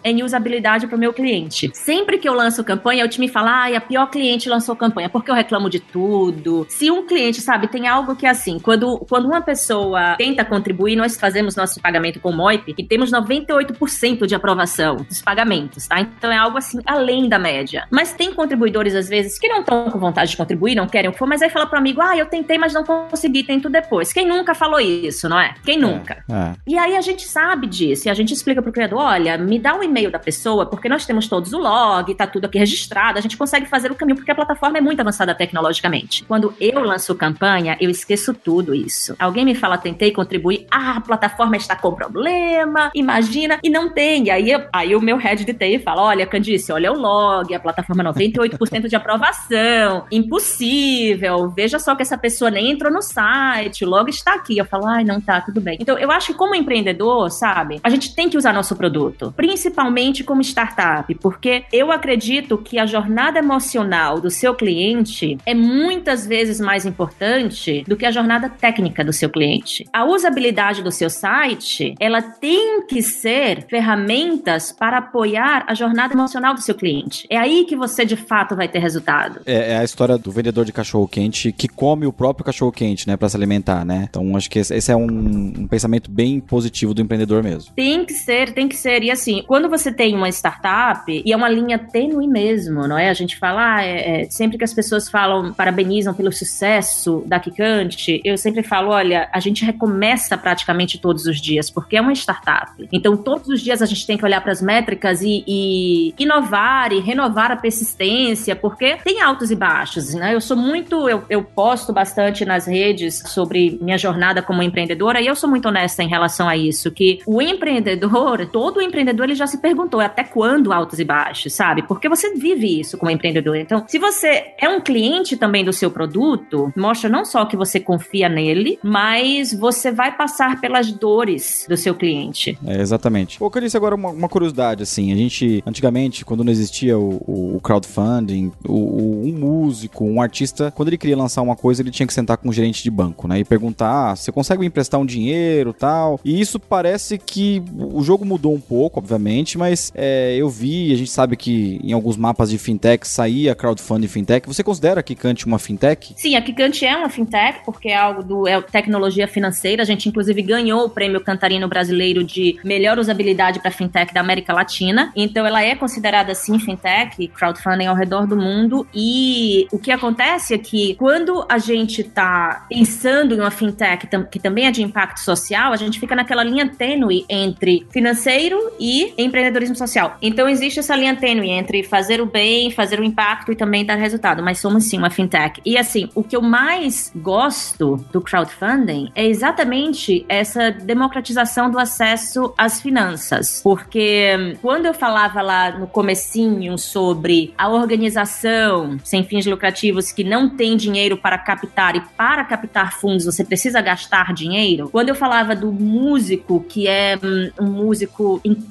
[0.04, 1.72] em usabilidade para o meu cliente.
[1.74, 5.32] Sempre que eu lanço campanha, o time fala: ai, a pior cliente lançou campanha, porque
[5.32, 6.66] eu reclamo de tudo.
[6.70, 10.96] Se um cliente, sabe, tem algo que é assim, quando, quando uma pessoa tenta contribuir,
[10.96, 16.00] nós fazemos nosso pagamento com o MOIP e temos 98% de aprovação dos pagamentos, tá?
[16.00, 17.88] Então é algo assim, além da média.
[17.92, 21.14] Mas tem contribuidores, às vezes, que não estão com vontade de contribuir, não querem o
[21.14, 24.12] que for, mas aí fala pro amigo: ah, eu tentei, mas não consegui, tento depois.
[24.12, 25.54] Quem nunca falou isso, não é?
[25.64, 26.24] Quem nunca?
[26.30, 26.54] É.
[26.68, 29.76] E aí a gente sabe disso, e a gente explica pro criador, olha, me dá
[29.76, 33.22] o e-mail da pessoa, porque nós temos todos o log, tá tudo aqui registrado, a
[33.22, 36.24] gente consegue fazer o caminho, porque a plataforma é muito avançada tecnologicamente.
[36.26, 39.16] Quando eu lanço campanha, eu esqueço tudo isso.
[39.20, 44.26] Alguém me fala, tentei contribuir, ah, a plataforma está com problema, imagina, e não tem.
[44.26, 47.60] E aí, aí o meu head de TI fala, olha, Candice, olha o log, a
[47.60, 53.90] plataforma 98% de aprovação, impossível, veja só que essa pessoa nem entrou no site, o
[53.90, 54.58] log está aqui.
[54.58, 55.78] Eu falo, ai, não tá, tudo bem.
[55.80, 60.24] Então, eu acho que como empreendedor, sabe, a gente tem que usar nosso produto, principalmente
[60.24, 66.60] como startup, porque eu acredito que a jornada emocional do seu cliente é muitas vezes
[66.60, 69.86] mais importante do que a jornada técnica do seu cliente.
[69.92, 76.54] A usabilidade do seu site, ela tem que ser ferramentas para apoiar a jornada emocional
[76.54, 77.28] do seu cliente.
[77.30, 79.42] É aí que você de fato vai ter resultado.
[79.46, 83.08] É, é a história do vendedor de cachorro quente que come o próprio cachorro quente,
[83.08, 84.06] né, Pra se alimentar, né?
[84.10, 87.74] Então acho que esse, esse é um, um pensamento bem positivo do empreendedor mesmo.
[87.76, 89.04] Tem que ser, tem que ser.
[89.08, 93.10] E assim, quando você tem uma startup, e é uma linha tênue mesmo, não é?
[93.10, 97.40] A gente fala, ah, é, é, sempre que as pessoas falam, parabenizam pelo sucesso da
[97.40, 102.12] Kikante, eu sempre falo, olha, a gente recomeça praticamente todos os dias, porque é uma
[102.12, 102.70] startup.
[102.92, 106.92] Então, todos os dias a gente tem que olhar para as métricas e, e inovar
[106.92, 110.36] e renovar a persistência, porque tem altos e baixos, né?
[110.36, 115.28] Eu sou muito, eu, eu posto bastante nas redes sobre minha jornada como empreendedora e
[115.28, 119.48] eu sou muito honesta em relação a isso, que o empreendedor, todo empreendedor, ele já
[119.48, 121.84] se perguntou até quando altos e baixos, sabe?
[121.84, 123.56] Porque você vive isso como empreendedor.
[123.58, 127.80] Então, se você é um cliente também do seu produto, mostra não só que você
[127.80, 132.58] confia nele, mas você vai passar pelas dores do seu cliente.
[132.66, 133.38] É, exatamente.
[133.40, 135.12] Pô, Canice, agora uma, uma curiosidade, assim.
[135.12, 140.22] A gente, antigamente, quando não existia o, o- o crowdfunding, o, o- um músico, um
[140.22, 142.90] artista, quando ele queria lançar uma coisa, ele tinha que sentar com um gerente de
[142.92, 143.40] banco, né?
[143.40, 146.20] E perguntar, ah, você consegue me emprestar um dinheiro tal?
[146.24, 150.98] E isso parece que o jogo mudou um pouco, obviamente, mas é, eu vi, a
[150.98, 154.48] gente sabe que em alguns mapas de fintech saía crowdfunding fintech.
[154.48, 156.14] Você considera que Kikante uma fintech?
[156.16, 159.82] Sim, a Kikante é uma fintech, porque é algo do é tecnologia financeira.
[159.82, 164.54] A gente, inclusive, ganhou o prêmio Cantarino Brasileiro de melhor usabilidade para fintech da América
[164.54, 165.12] Latina.
[165.16, 168.88] Então, ela é considerada, sim, fintech, crowdfunding ao redor do mundo.
[168.94, 174.40] E o que acontece é que, quando a gente está pensando em uma fintech que
[174.40, 179.76] também é de impacto social, a gente fica naquela linha tênue entre financeiro e empreendedorismo
[179.76, 180.18] social.
[180.22, 183.96] Então existe essa linha tênue entre fazer o bem, fazer o impacto e também dar
[183.96, 185.62] resultado, mas somos sim uma fintech.
[185.66, 192.54] E assim, o que eu mais gosto do crowdfunding é exatamente essa democratização do acesso
[192.58, 199.46] às finanças, porque hum, quando eu falava lá no comecinho sobre a organização sem fins
[199.46, 204.90] lucrativos que não tem dinheiro para captar e para captar fundos você precisa gastar dinheiro,
[204.90, 208.67] quando eu falava do músico que é hum, um músico incrível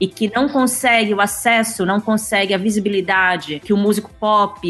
[0.00, 4.60] e que não consegue o acesso, não consegue a visibilidade que o músico pop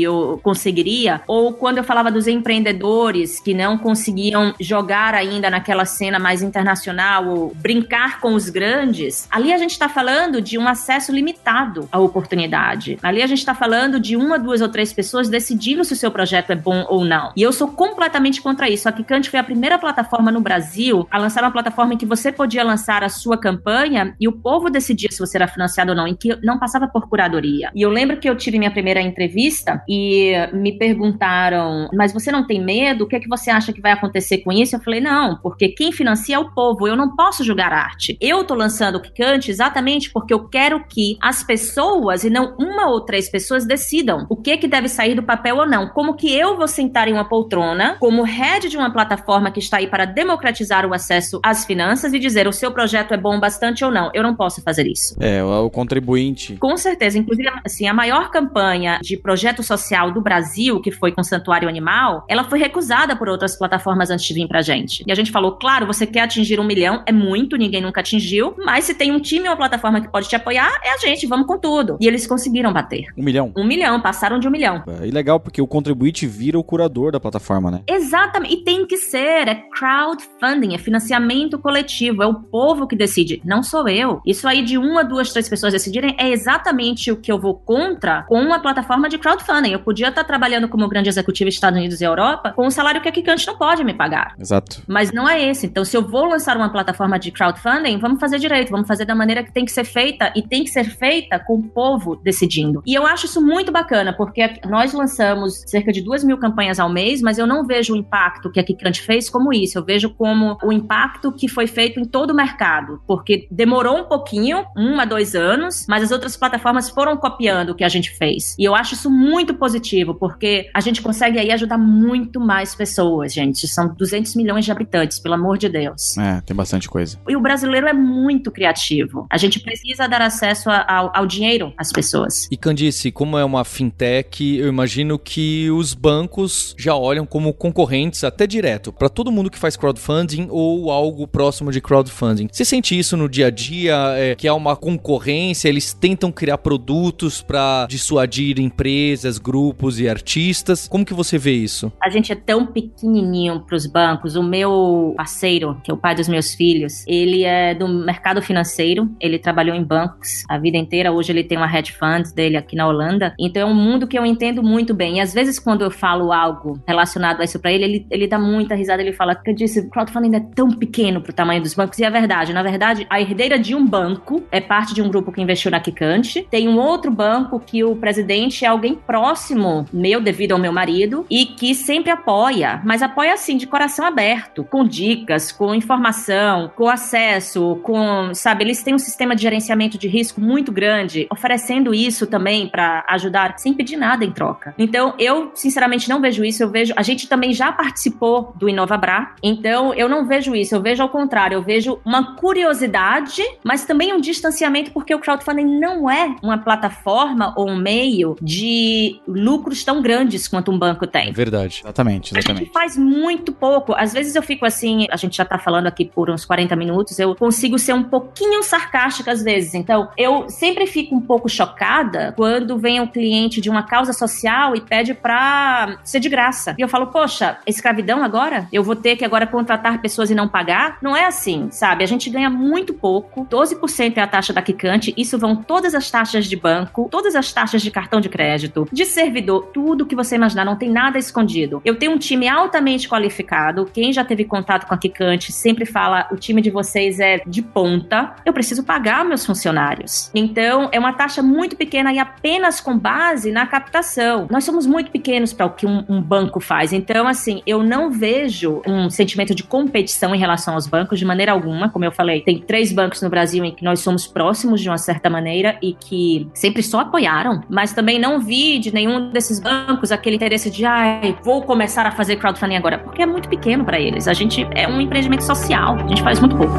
[0.43, 6.43] conseguiria, ou quando eu falava dos empreendedores que não conseguiam jogar ainda naquela cena mais
[6.43, 11.89] internacional ou brincar com os grandes, ali a gente está falando de um acesso limitado
[11.91, 12.99] à oportunidade.
[13.03, 16.11] Ali a gente está falando de uma, duas ou três pessoas decidindo se o seu
[16.11, 17.33] projeto é bom ou não.
[17.37, 18.89] E eu sou completamente contra isso.
[18.89, 22.31] A Kikante foi a primeira plataforma no Brasil a lançar uma plataforma em que você
[22.33, 26.07] podia lançar a sua campanha e o povo decidia se você era financiado ou não,
[26.07, 27.71] em que não passava por curadoria.
[27.75, 32.47] E eu lembro que eu tive minha primeira entrevista e me perguntaram: mas você não
[32.47, 33.05] tem medo?
[33.05, 34.77] O que é que você acha que vai acontecer com isso?
[34.77, 36.87] Eu falei: não, porque quem financia é o povo.
[36.87, 38.19] Eu não posso julgar arte.
[38.21, 42.91] Eu tô lançando o Kikante exatamente porque eu quero que as pessoas, e não uma
[42.91, 45.89] ou três pessoas, decidam o que que deve sair do papel ou não.
[45.89, 49.79] Como que eu vou sentar em uma poltrona, como head de uma plataforma que está
[49.79, 53.85] aí para democratizar o acesso às finanças e dizer o seu projeto é bom bastante
[53.85, 54.11] ou não.
[54.13, 55.17] Eu não posso fazer isso.
[55.21, 56.57] É, o contribuinte.
[56.57, 57.19] Com certeza.
[57.19, 62.25] Inclusive, assim, a maior campanha de projeto social do Brasil, que foi com Santuário Animal,
[62.29, 65.05] ela foi recusada por outras plataformas antes de vir pra gente.
[65.07, 68.55] E a gente falou, claro, você quer atingir um milhão, é muito, ninguém nunca atingiu,
[68.65, 71.27] mas se tem um time ou uma plataforma que pode te apoiar, é a gente,
[71.27, 71.97] vamos com tudo.
[72.01, 73.05] E eles conseguiram bater.
[73.17, 73.53] Um milhão?
[73.57, 74.83] Um milhão, passaram de um milhão.
[74.87, 77.83] É, e legal, porque o contribuinte vira o curador da plataforma, né?
[77.87, 78.55] Exatamente.
[78.55, 79.49] E tem que ser.
[79.49, 82.23] É crowdfunding, é financiamento coletivo.
[82.23, 84.21] É o povo que decide, não sou eu.
[84.25, 88.23] Isso aí de uma, duas, três pessoas decidirem é exatamente o que eu vou contra
[88.23, 89.73] com uma plataforma de crowdfunding.
[89.73, 93.09] Eu podia estar trabalhando como grande executivo Estados Unidos e Europa com um salário que
[93.09, 94.35] a Kikante não pode me pagar.
[94.39, 94.83] Exato.
[94.87, 95.67] Mas não é esse.
[95.67, 99.15] Então, se eu vou lançar uma plataforma de crowdfunding, vamos fazer direito, vamos fazer da
[99.15, 102.83] maneira que tem que ser feita e tem que ser feita com o povo decidindo.
[102.87, 106.89] E eu acho isso muito bacana, porque nós lançamos cerca de duas mil campanhas ao
[106.89, 109.79] mês, mas eu não vejo o impacto que a Kikante fez como isso.
[109.79, 114.04] Eu vejo como o impacto que foi feito em todo o mercado, porque demorou um
[114.05, 118.11] pouquinho, um a dois anos, mas as outras plataformas foram copiando o que a gente
[118.11, 118.55] fez.
[118.59, 123.33] E eu acho isso muito positivo, porque a gente consegue aí ajudar muito mais pessoas,
[123.33, 123.67] gente.
[123.67, 126.17] São 200 milhões de habitantes, pelo amor de Deus.
[126.19, 127.19] É, tem bastante coisa.
[127.29, 129.27] E o brasileiro é muito criativo.
[129.31, 132.49] A gente precisa dar acesso ao, ao dinheiro às pessoas.
[132.51, 138.25] E Candice, como é uma fintech, eu imagino que os bancos já olham como concorrentes
[138.25, 142.49] até direto para todo mundo que faz crowdfunding ou algo próximo de crowdfunding.
[142.51, 146.59] Você sente isso no dia a dia, é, que há uma concorrência, eles tentam criar
[146.59, 150.89] produtos para dissuadir empresas, grupos e artistas.
[150.89, 151.93] Como que você vê isso?
[152.03, 154.37] A gente é tão pequenininho para os bancos.
[154.37, 159.11] O meu parceiro, que é o pai dos meus filhos, ele é do mercado financeiro,
[159.21, 161.13] ele trabalhou em bancos a vida inteira.
[161.13, 163.35] Hoje ele tem uma hedge fund dele aqui na Holanda.
[163.39, 165.19] Então é um mundo que eu entendo muito bem.
[165.19, 168.39] E às vezes quando eu falo algo relacionado a isso para ele, ele, ele dá
[168.39, 169.03] muita risada.
[169.03, 171.99] Ele fala que eu disse, crowdfunding é tão pequeno pro tamanho dos bancos.
[171.99, 172.53] E é verdade.
[172.53, 175.81] Na verdade, a herdeira de um banco é parte de um grupo que investiu na
[175.81, 176.47] Kikante.
[176.51, 181.27] Tem um outro banco que o presidente é alguém próximo meu, devido ao meu marido,
[181.31, 182.81] e que sempre apoia.
[182.85, 188.83] Mas apoia assim, de coração aberto, com dicas, com informação, com acesso, com, sabe, eles
[188.83, 193.75] têm um sistema de gerenciamento de risco muito grande, oferecendo isso também para ajudar, sem
[193.75, 194.75] pedir nada em troca.
[194.79, 196.63] Então, eu, sinceramente, não vejo isso.
[196.63, 196.93] Eu vejo.
[196.97, 200.75] A gente também já participou do InovaBrá, então eu não vejo isso.
[200.75, 201.55] Eu vejo ao contrário.
[201.57, 207.53] Eu vejo uma curiosidade, mas também um distanciamento, porque o crowdfunding não é uma plataforma
[207.57, 211.33] ou um meio de lucros tão grandes quanto um banco tem.
[211.33, 211.81] Verdade.
[211.83, 212.65] Exatamente, A exatamente.
[212.67, 213.95] gente faz muito pouco.
[213.95, 217.19] Às vezes eu fico assim, a gente já tá falando aqui por uns 40 minutos,
[217.19, 219.75] eu consigo ser um pouquinho sarcástica às vezes.
[219.75, 224.77] Então, eu sempre fico um pouco chocada quando vem um cliente de uma causa social
[224.77, 226.75] e pede pra ser de graça.
[226.79, 228.69] E eu falo, poxa, escravidão agora?
[228.73, 230.99] Eu vou ter que agora contratar pessoas e não pagar?
[231.01, 232.05] Não é assim, sabe?
[232.05, 236.11] A gente ganha muito pouco, 12% é a taxa da Kikante, isso vão todas as
[236.11, 240.37] taxas de banco, todas as taxas de cartão de crédito, de servidor, tudo que você
[240.37, 241.81] imaginar, não tem nada escondido.
[241.85, 246.29] Eu tenho um time altamente qualificado, quem já teve contato com a Kikante sempre fala,
[246.31, 250.31] o time de vocês é de ponta, eu preciso pagar meus funcionários.
[250.35, 254.47] Então, é uma taxa muito pequena e apenas com base na captação.
[254.51, 256.93] Nós somos muito pequenos para o que um, um banco faz.
[256.93, 261.53] Então, assim, eu não vejo um sentimento de competição em relação aos bancos de maneira
[261.53, 261.89] alguma.
[261.89, 265.29] Como eu falei, tem três bancos no Brasil em nós somos próximos de uma certa
[265.29, 270.37] maneira e que sempre só apoiaram, mas também não vi de nenhum desses bancos aquele
[270.37, 274.29] interesse de, ai, vou começar a fazer crowdfunding agora, porque é muito pequeno para eles.
[274.29, 276.75] A gente é um empreendimento social, a gente faz muito pouco.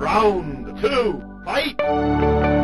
[0.00, 2.63] Round two, fight!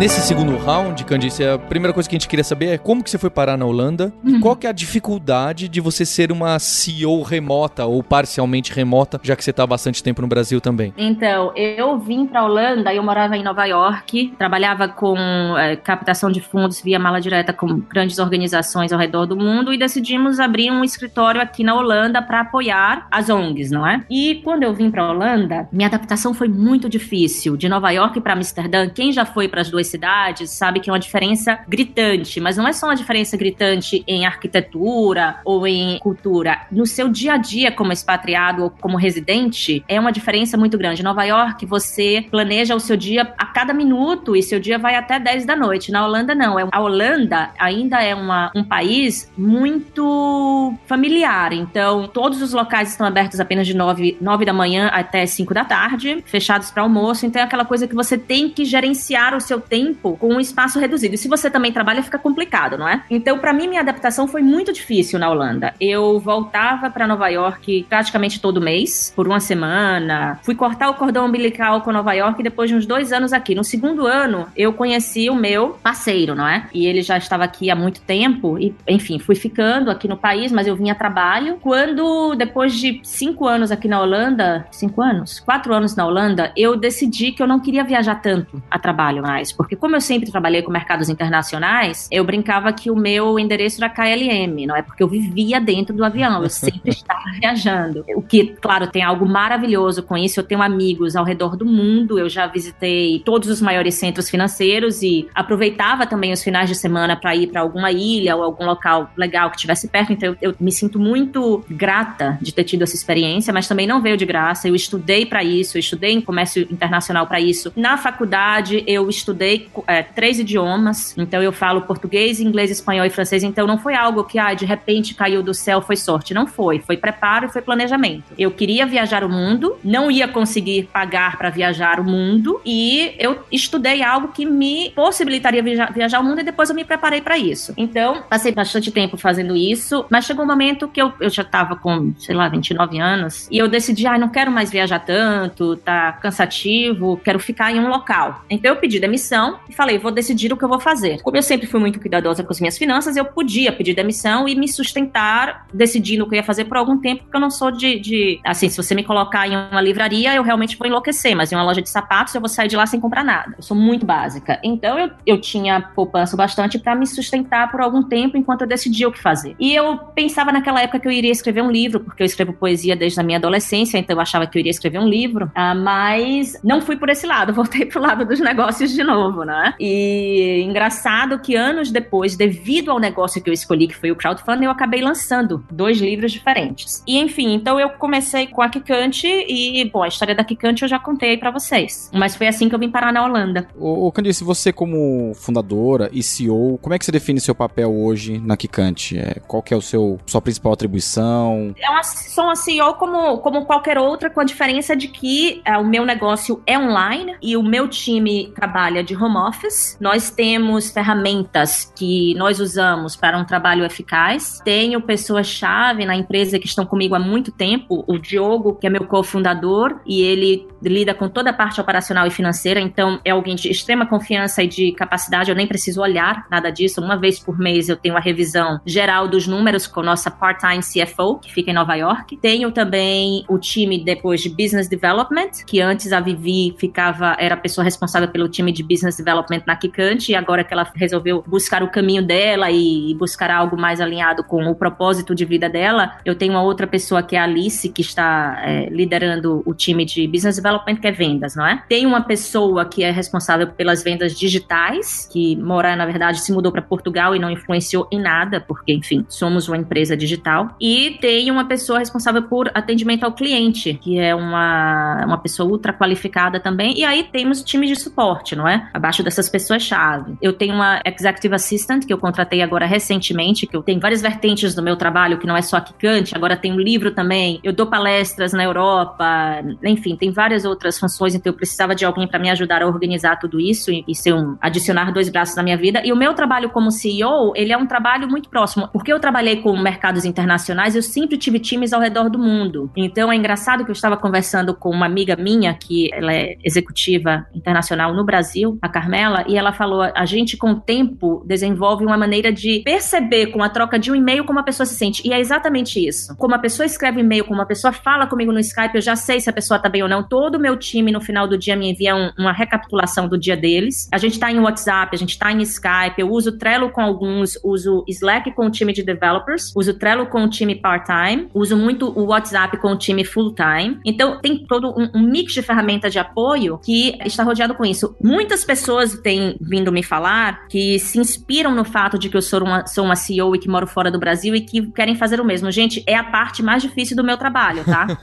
[0.00, 3.10] Nesse segundo round, Candice, a primeira coisa que a gente queria saber é como que
[3.10, 4.40] você foi parar na Holanda e Uhum.
[4.40, 9.36] qual que é a dificuldade de você ser uma CEO remota ou parcialmente remota, já
[9.36, 10.94] que você está há bastante tempo no Brasil também.
[10.96, 15.18] Então, eu vim para Holanda, eu morava em Nova York, trabalhava com
[15.58, 19.76] eh, captação de fundos via mala direta com grandes organizações ao redor do mundo e
[19.76, 24.02] decidimos abrir um escritório aqui na Holanda para apoiar as ONGs, não é?
[24.08, 27.54] E quando eu vim para Holanda, minha adaptação foi muito difícil.
[27.54, 30.92] De Nova York para Amsterdã, quem já foi para as duas cidades sabe que é
[30.92, 36.62] uma diferença gritante, mas não é só uma diferença gritante em arquitetura ou em cultura.
[36.70, 41.00] No seu dia a dia como expatriado ou como residente, é uma diferença muito grande.
[41.00, 44.94] Em Nova York, você planeja o seu dia a cada minuto e seu dia vai
[44.94, 45.90] até 10 da noite.
[45.92, 46.58] Na Holanda, não.
[46.58, 51.52] É- A Holanda ainda é uma- um país muito familiar.
[51.52, 55.64] Então, todos os locais estão abertos apenas de 9, 9 da manhã até 5 da
[55.64, 57.26] tarde, fechados para almoço.
[57.26, 60.78] Então, é aquela coisa que você tem que gerenciar o seu tempo com um espaço
[60.78, 61.14] reduzido.
[61.14, 63.02] E se você também trabalha, fica complicado, não é?
[63.10, 65.74] Então, para mim, minha adaptação foi muito difícil na Holanda.
[65.80, 70.38] Eu voltava para Nova York praticamente todo mês, por uma semana.
[70.42, 73.54] Fui cortar o cordão umbilical com Nova York depois de uns dois anos aqui.
[73.54, 76.66] No segundo ano, eu conheci o meu parceiro, não é?
[76.72, 78.58] E ele já estava aqui há muito tempo.
[78.58, 81.58] E, enfim, fui ficando aqui no país, mas eu vim a trabalho.
[81.60, 85.40] Quando, depois de cinco anos aqui na Holanda, cinco anos?
[85.40, 89.52] Quatro anos na Holanda, eu decidi que eu não queria viajar tanto a trabalho mais.
[89.60, 93.92] Porque como eu sempre trabalhei com mercados internacionais, eu brincava que o meu endereço era
[93.92, 94.80] KLM, não é?
[94.80, 98.02] Porque eu vivia dentro do avião, eu sempre estava viajando.
[98.16, 100.40] O que, claro, tem algo maravilhoso com isso.
[100.40, 105.02] Eu tenho amigos ao redor do mundo, eu já visitei todos os maiores centros financeiros
[105.02, 109.10] e aproveitava também os finais de semana para ir para alguma ilha ou algum local
[109.14, 110.14] legal que estivesse perto.
[110.14, 114.00] Então eu, eu me sinto muito grata de ter tido essa experiência, mas também não
[114.00, 114.66] veio de graça.
[114.66, 117.70] Eu estudei para isso, eu estudei em comércio internacional para isso.
[117.76, 119.49] Na faculdade eu estudei
[119.86, 123.42] é, três idiomas, então eu falo português, inglês, espanhol e francês.
[123.42, 126.34] Então não foi algo que ah, de repente caiu do céu, foi sorte.
[126.34, 128.24] Não foi, foi preparo e foi planejamento.
[128.38, 133.38] Eu queria viajar o mundo, não ia conseguir pagar para viajar o mundo e eu
[133.50, 137.38] estudei algo que me possibilitaria viajar, viajar o mundo e depois eu me preparei para
[137.38, 137.72] isso.
[137.76, 141.76] Então, passei bastante tempo fazendo isso, mas chegou um momento que eu, eu já tava
[141.76, 146.12] com, sei lá, 29 anos e eu decidi, ah, não quero mais viajar tanto, tá
[146.12, 148.44] cansativo, quero ficar em um local.
[148.48, 151.20] Então eu pedi demissão e falei, vou decidir o que eu vou fazer.
[151.22, 154.54] Como eu sempre fui muito cuidadosa com as minhas finanças, eu podia pedir demissão e
[154.54, 157.70] me sustentar decidindo o que eu ia fazer por algum tempo, porque eu não sou
[157.70, 161.52] de, de assim, se você me colocar em uma livraria, eu realmente vou enlouquecer, mas
[161.52, 163.54] em uma loja de sapatos eu vou sair de lá sem comprar nada.
[163.56, 164.60] Eu sou muito básica.
[164.62, 169.08] Então eu, eu tinha poupança bastante para me sustentar por algum tempo enquanto eu decidia
[169.08, 169.54] o que fazer.
[169.58, 172.96] E eu pensava naquela época que eu iria escrever um livro, porque eu escrevo poesia
[172.96, 176.58] desde a minha adolescência, então eu achava que eu iria escrever um livro, ah, mas
[176.62, 179.74] não fui por esse lado, voltei pro lado dos negócios de novo, né?
[179.78, 184.64] E engraçado que anos depois, devido ao negócio que eu escolhi, que foi o crowdfunding,
[184.64, 187.02] eu acabei lançando dois livros diferentes.
[187.06, 190.88] E enfim, então eu comecei com a Kikante e, bom, a história da Kikante eu
[190.88, 192.10] já contei para vocês.
[192.12, 193.68] Mas foi assim que eu vim parar na Holanda.
[193.78, 197.94] Ô, ô Candice, você como fundadora e CEO, como é que você define seu papel
[197.94, 199.18] hoje na Kikante?
[199.18, 201.74] É, qual que é o seu sua principal atribuição?
[201.78, 205.76] É uma, sou uma CEO como, como qualquer outra, com a diferença de que é,
[205.76, 209.96] o meu negócio é online e o meu time trabalha de home office.
[210.00, 214.60] Nós temos ferramentas que nós usamos para um trabalho eficaz.
[214.64, 218.04] Tenho pessoas-chave na empresa que estão comigo há muito tempo.
[218.06, 222.30] O Diogo, que é meu cofundador, e ele lida com toda a parte operacional e
[222.30, 225.50] financeira, então é alguém de extrema confiança e de capacidade.
[225.50, 227.00] Eu nem preciso olhar nada disso.
[227.00, 231.38] Uma vez por mês eu tenho a revisão geral dos números com nossa part-time CFO,
[231.38, 232.36] que fica em Nova York.
[232.36, 237.58] Tenho também o time depois de Business Development, que antes a Vivi ficava, era a
[237.58, 241.82] pessoa responsável pelo time de Business Development na Kikante, e agora que ela resolveu buscar
[241.82, 246.34] o caminho dela e buscar algo mais alinhado com o propósito de vida dela, eu
[246.34, 250.26] tenho uma outra pessoa que é a Alice, que está é, liderando o time de
[250.26, 251.82] Business Development, que é vendas, não é?
[251.88, 256.72] Tem uma pessoa que é responsável pelas vendas digitais, que mora, na verdade, se mudou
[256.72, 260.74] para Portugal e não influenciou em nada, porque, enfim, somos uma empresa digital.
[260.80, 265.92] E tem uma pessoa responsável por atendimento ao cliente, que é uma, uma pessoa ultra
[265.92, 266.98] qualificada também.
[266.98, 268.88] E aí temos times de suporte, não é?
[269.00, 270.36] Abaixo dessas pessoas-chave.
[270.40, 274.74] Eu tenho uma executive assistant que eu contratei agora recentemente, que eu tenho várias vertentes
[274.74, 277.58] do meu trabalho, que não é só quicante, agora tem um livro também.
[277.64, 282.28] Eu dou palestras na Europa, enfim, tem várias outras funções, então eu precisava de alguém
[282.28, 285.62] para me ajudar a organizar tudo isso e, e ser um adicionar dois braços na
[285.62, 286.02] minha vida.
[286.04, 289.56] E o meu trabalho como CEO, ele é um trabalho muito próximo, porque eu trabalhei
[289.56, 292.90] com mercados internacionais, eu sempre tive times ao redor do mundo.
[292.96, 297.46] Então é engraçado que eu estava conversando com uma amiga minha, que ela é executiva
[297.54, 302.16] internacional no Brasil, a Carmela, e ela falou: a gente com o tempo desenvolve uma
[302.16, 305.26] maneira de perceber com a troca de um e-mail como a pessoa se sente.
[305.26, 306.36] E é exatamente isso.
[306.36, 309.40] Como a pessoa escreve e-mail, como a pessoa fala comigo no Skype, eu já sei
[309.40, 310.22] se a pessoa tá bem ou não.
[310.22, 313.56] Todo o meu time no final do dia me envia um, uma recapitulação do dia
[313.56, 314.08] deles.
[314.12, 317.58] A gente tá em WhatsApp, a gente tá em Skype, eu uso Trello com alguns,
[317.64, 322.08] uso Slack com o time de developers, uso Trello com o time part-time, uso muito
[322.18, 323.98] o WhatsApp com o time full-time.
[324.04, 328.16] Então, tem todo um, um mix de ferramentas de apoio que está rodeado com isso.
[328.22, 332.62] Muitas pessoas têm vindo me falar que se inspiram no fato de que eu sou
[332.62, 335.44] uma, sou uma CEO e que moro fora do Brasil e que querem fazer o
[335.44, 335.72] mesmo.
[335.72, 338.06] Gente, é a parte mais difícil do meu trabalho, tá?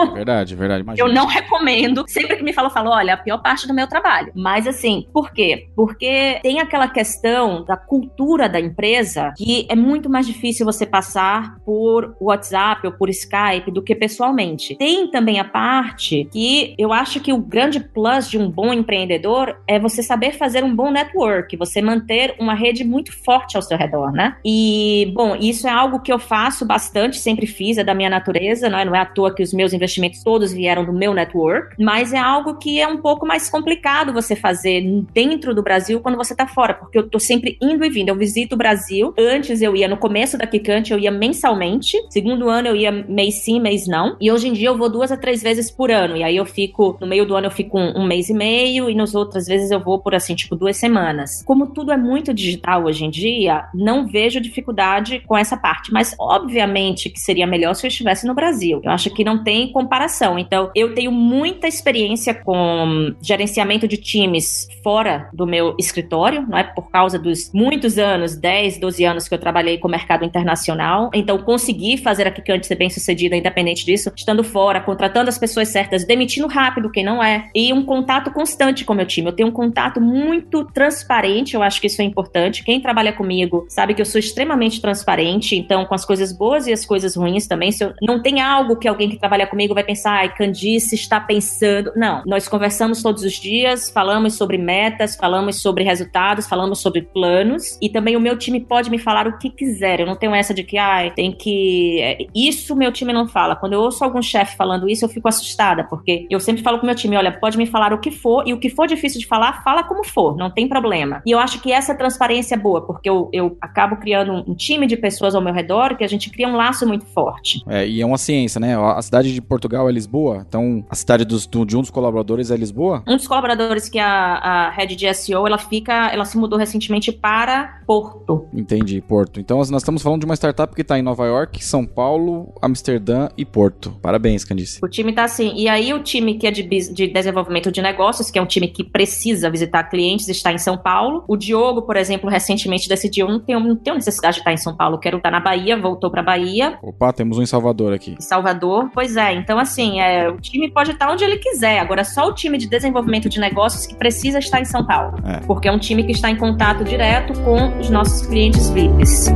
[0.00, 0.82] Então, verdade, verdade.
[0.82, 1.08] Imagina.
[1.08, 2.04] Eu não recomendo.
[2.08, 4.32] Sempre que me falam, eu falo, olha, a pior parte do meu trabalho.
[4.34, 5.68] Mas assim, por quê?
[5.76, 11.56] Porque tem aquela questão da cultura da empresa que é muito mais difícil você passar
[11.66, 14.76] por WhatsApp ou por Skype do que pessoalmente.
[14.76, 19.59] Tem também a parte que eu acho que o grande plus de um bom empreendedor
[19.66, 23.76] é você saber fazer um bom network, você manter uma rede muito forte ao seu
[23.76, 24.36] redor, né?
[24.44, 28.68] E, bom, isso é algo que eu faço bastante, sempre fiz, é da minha natureza,
[28.68, 31.76] não é, não é à toa que os meus investimentos todos vieram do meu network,
[31.78, 34.82] mas é algo que é um pouco mais complicado você fazer
[35.12, 38.08] dentro do Brasil quando você tá fora, porque eu tô sempre indo e vindo.
[38.08, 39.14] Eu visito o Brasil.
[39.18, 41.96] Antes eu ia no começo da Kikante, eu ia mensalmente.
[42.10, 44.16] Segundo ano eu ia mês sim, mês não.
[44.20, 46.16] E hoje em dia eu vou duas a três vezes por ano.
[46.16, 48.88] E aí eu fico, no meio do ano eu fico um, um mês e meio,
[48.88, 51.42] e nas outras vezes eu vou por assim, tipo, duas semanas.
[51.44, 55.92] Como tudo é muito digital hoje em dia, não vejo dificuldade com essa parte.
[55.92, 58.80] Mas obviamente que seria melhor se eu estivesse no Brasil.
[58.84, 60.38] Eu acho que não tem comparação.
[60.38, 66.64] Então, eu tenho muita experiência com gerenciamento de times fora do meu escritório, não é?
[66.64, 71.10] Por causa dos muitos anos, 10, 12 anos que eu trabalhei com o mercado internacional.
[71.14, 75.68] Então, consegui fazer a Kikante ser bem sucedida, independente disso, estando fora, contratando as pessoas
[75.68, 79.28] certas, demitindo rápido quem não é, e um contato constante com o meu time.
[79.28, 82.62] Eu tenho um contato muito transparente, eu acho que isso é importante.
[82.62, 86.72] Quem trabalha comigo sabe que eu sou extremamente transparente, então, com as coisas boas e
[86.74, 87.72] as coisas ruins também.
[87.72, 91.18] Se eu, não tem algo que alguém que trabalha comigo vai pensar, ai, Candice está
[91.18, 91.90] pensando.
[91.96, 97.78] Não, nós conversamos todos os dias, falamos sobre metas, falamos sobre resultados, falamos sobre planos,
[97.80, 100.00] e também o meu time pode me falar o que quiser.
[100.00, 101.98] Eu não tenho essa de que, ai, tem que.
[102.02, 103.56] é, Isso meu time não fala.
[103.56, 106.84] Quando eu ouço algum chefe falando isso, eu fico assustada, porque eu sempre falo com
[106.84, 109.29] meu time: olha, pode me falar o que for, e o que for difícil de
[109.30, 111.22] falar, fala como for, não tem problema.
[111.24, 114.86] E eu acho que essa transparência é boa, porque eu, eu acabo criando um, time
[114.86, 117.62] de pessoas ao meu redor que a gente cria um laço muito forte.
[117.68, 118.76] É, e é uma ciência, né?
[118.76, 122.50] A cidade de Portugal é Lisboa, então a cidade dos, do- de um dos colaboradores
[122.50, 123.02] é Lisboa?
[123.06, 127.12] Um dos colaboradores que a, a head de SEO, ela fica, ela se mudou recentemente
[127.12, 128.46] para Porto.
[128.52, 129.38] Entendi, Porto.
[129.40, 133.28] Então nós estamos falando de uma startup que está em Nova York, São Paulo, Amsterdã
[133.38, 133.96] e Porto.
[134.02, 134.80] Parabéns, Candice.
[134.82, 135.52] O time tá assim.
[135.54, 138.66] E aí, o time que é de, de desenvolvimento de negócios, que é um time
[138.68, 139.19] que precisa
[139.50, 141.24] visitar clientes, está em São Paulo.
[141.28, 144.76] O Diogo, por exemplo, recentemente decidiu: não tenho, não tenho necessidade de estar em São
[144.76, 146.78] Paulo, quero estar na Bahia, voltou para Bahia.
[146.82, 148.16] Opa, temos um em Salvador aqui.
[148.18, 149.32] em Salvador, pois é.
[149.34, 151.78] Então, assim, é, o time pode estar onde ele quiser.
[151.78, 155.16] Agora, só o time de desenvolvimento de negócios que precisa estar em São Paulo.
[155.24, 155.40] É.
[155.46, 159.30] Porque é um time que está em contato direto com os nossos clientes VIPs.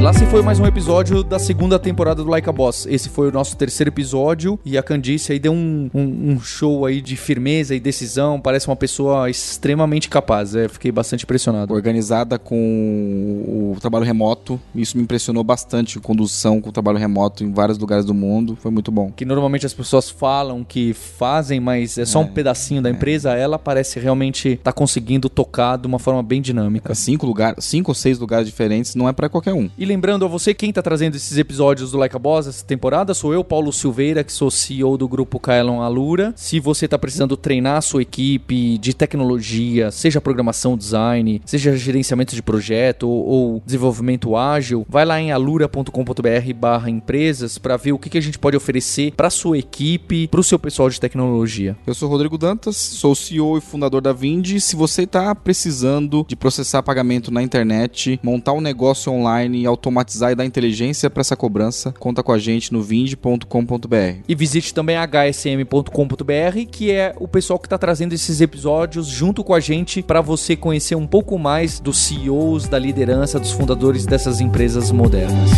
[0.00, 2.86] Lá se foi mais um episódio da segunda temporada do Like a Boss.
[2.88, 6.86] Esse foi o nosso terceiro episódio e a Candice aí deu um, um- um show
[6.86, 8.40] aí de firmeza e decisão.
[8.40, 10.54] Parece uma pessoa extremamente capaz.
[10.54, 11.74] É, fiquei bastante impressionado.
[11.74, 14.58] Organizada com o trabalho remoto.
[14.74, 16.00] Isso me impressionou bastante.
[16.00, 18.56] Condução com o trabalho remoto em vários lugares do mundo.
[18.58, 19.12] Foi muito bom.
[19.14, 23.34] Que normalmente as pessoas falam que fazem, mas é só um pedacinho da empresa.
[23.34, 26.94] Ela parece realmente estar conseguindo tocar de uma forma bem dinâmica.
[26.94, 29.68] Cinco lugares, cinco ou seis lugares diferentes não é pra qualquer um.
[29.76, 33.12] E lembrando a você, quem tá trazendo esses episódios do Like a Boss essa temporada
[33.12, 36.32] sou eu, Paulo Silveira, que sou CEO do grupo Kaelon Alura.
[36.36, 42.36] Se você tá precisando treinar a sua equipe de tecnologia, seja programação, design, seja gerenciamento
[42.36, 47.98] de projeto ou, ou desenvolvimento ágil, vai lá em alura.com.br barra empresas para ver o
[47.98, 51.76] que, que a gente pode oferecer para sua equipe, para o seu pessoal de tecnologia.
[51.84, 54.60] Eu sou Rodrigo Dantas, sou CEO e fundador da Vindi.
[54.60, 60.20] Se você está precisando de processar pagamento na internet, montar um negócio online e automatizar
[60.20, 64.22] precisar dar inteligência para essa cobrança, conta com a gente no vind.com.br.
[64.28, 69.54] E visite também hsm.com.br, que é o pessoal que está trazendo esses episódios junto com
[69.54, 74.40] a gente para você conhecer um pouco mais dos CEOs, da liderança, dos fundadores dessas
[74.40, 75.50] empresas modernas.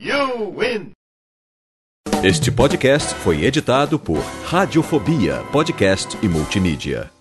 [0.00, 0.90] You win!
[2.22, 7.17] Este podcast foi editado por Radiofobia, podcast e multimídia.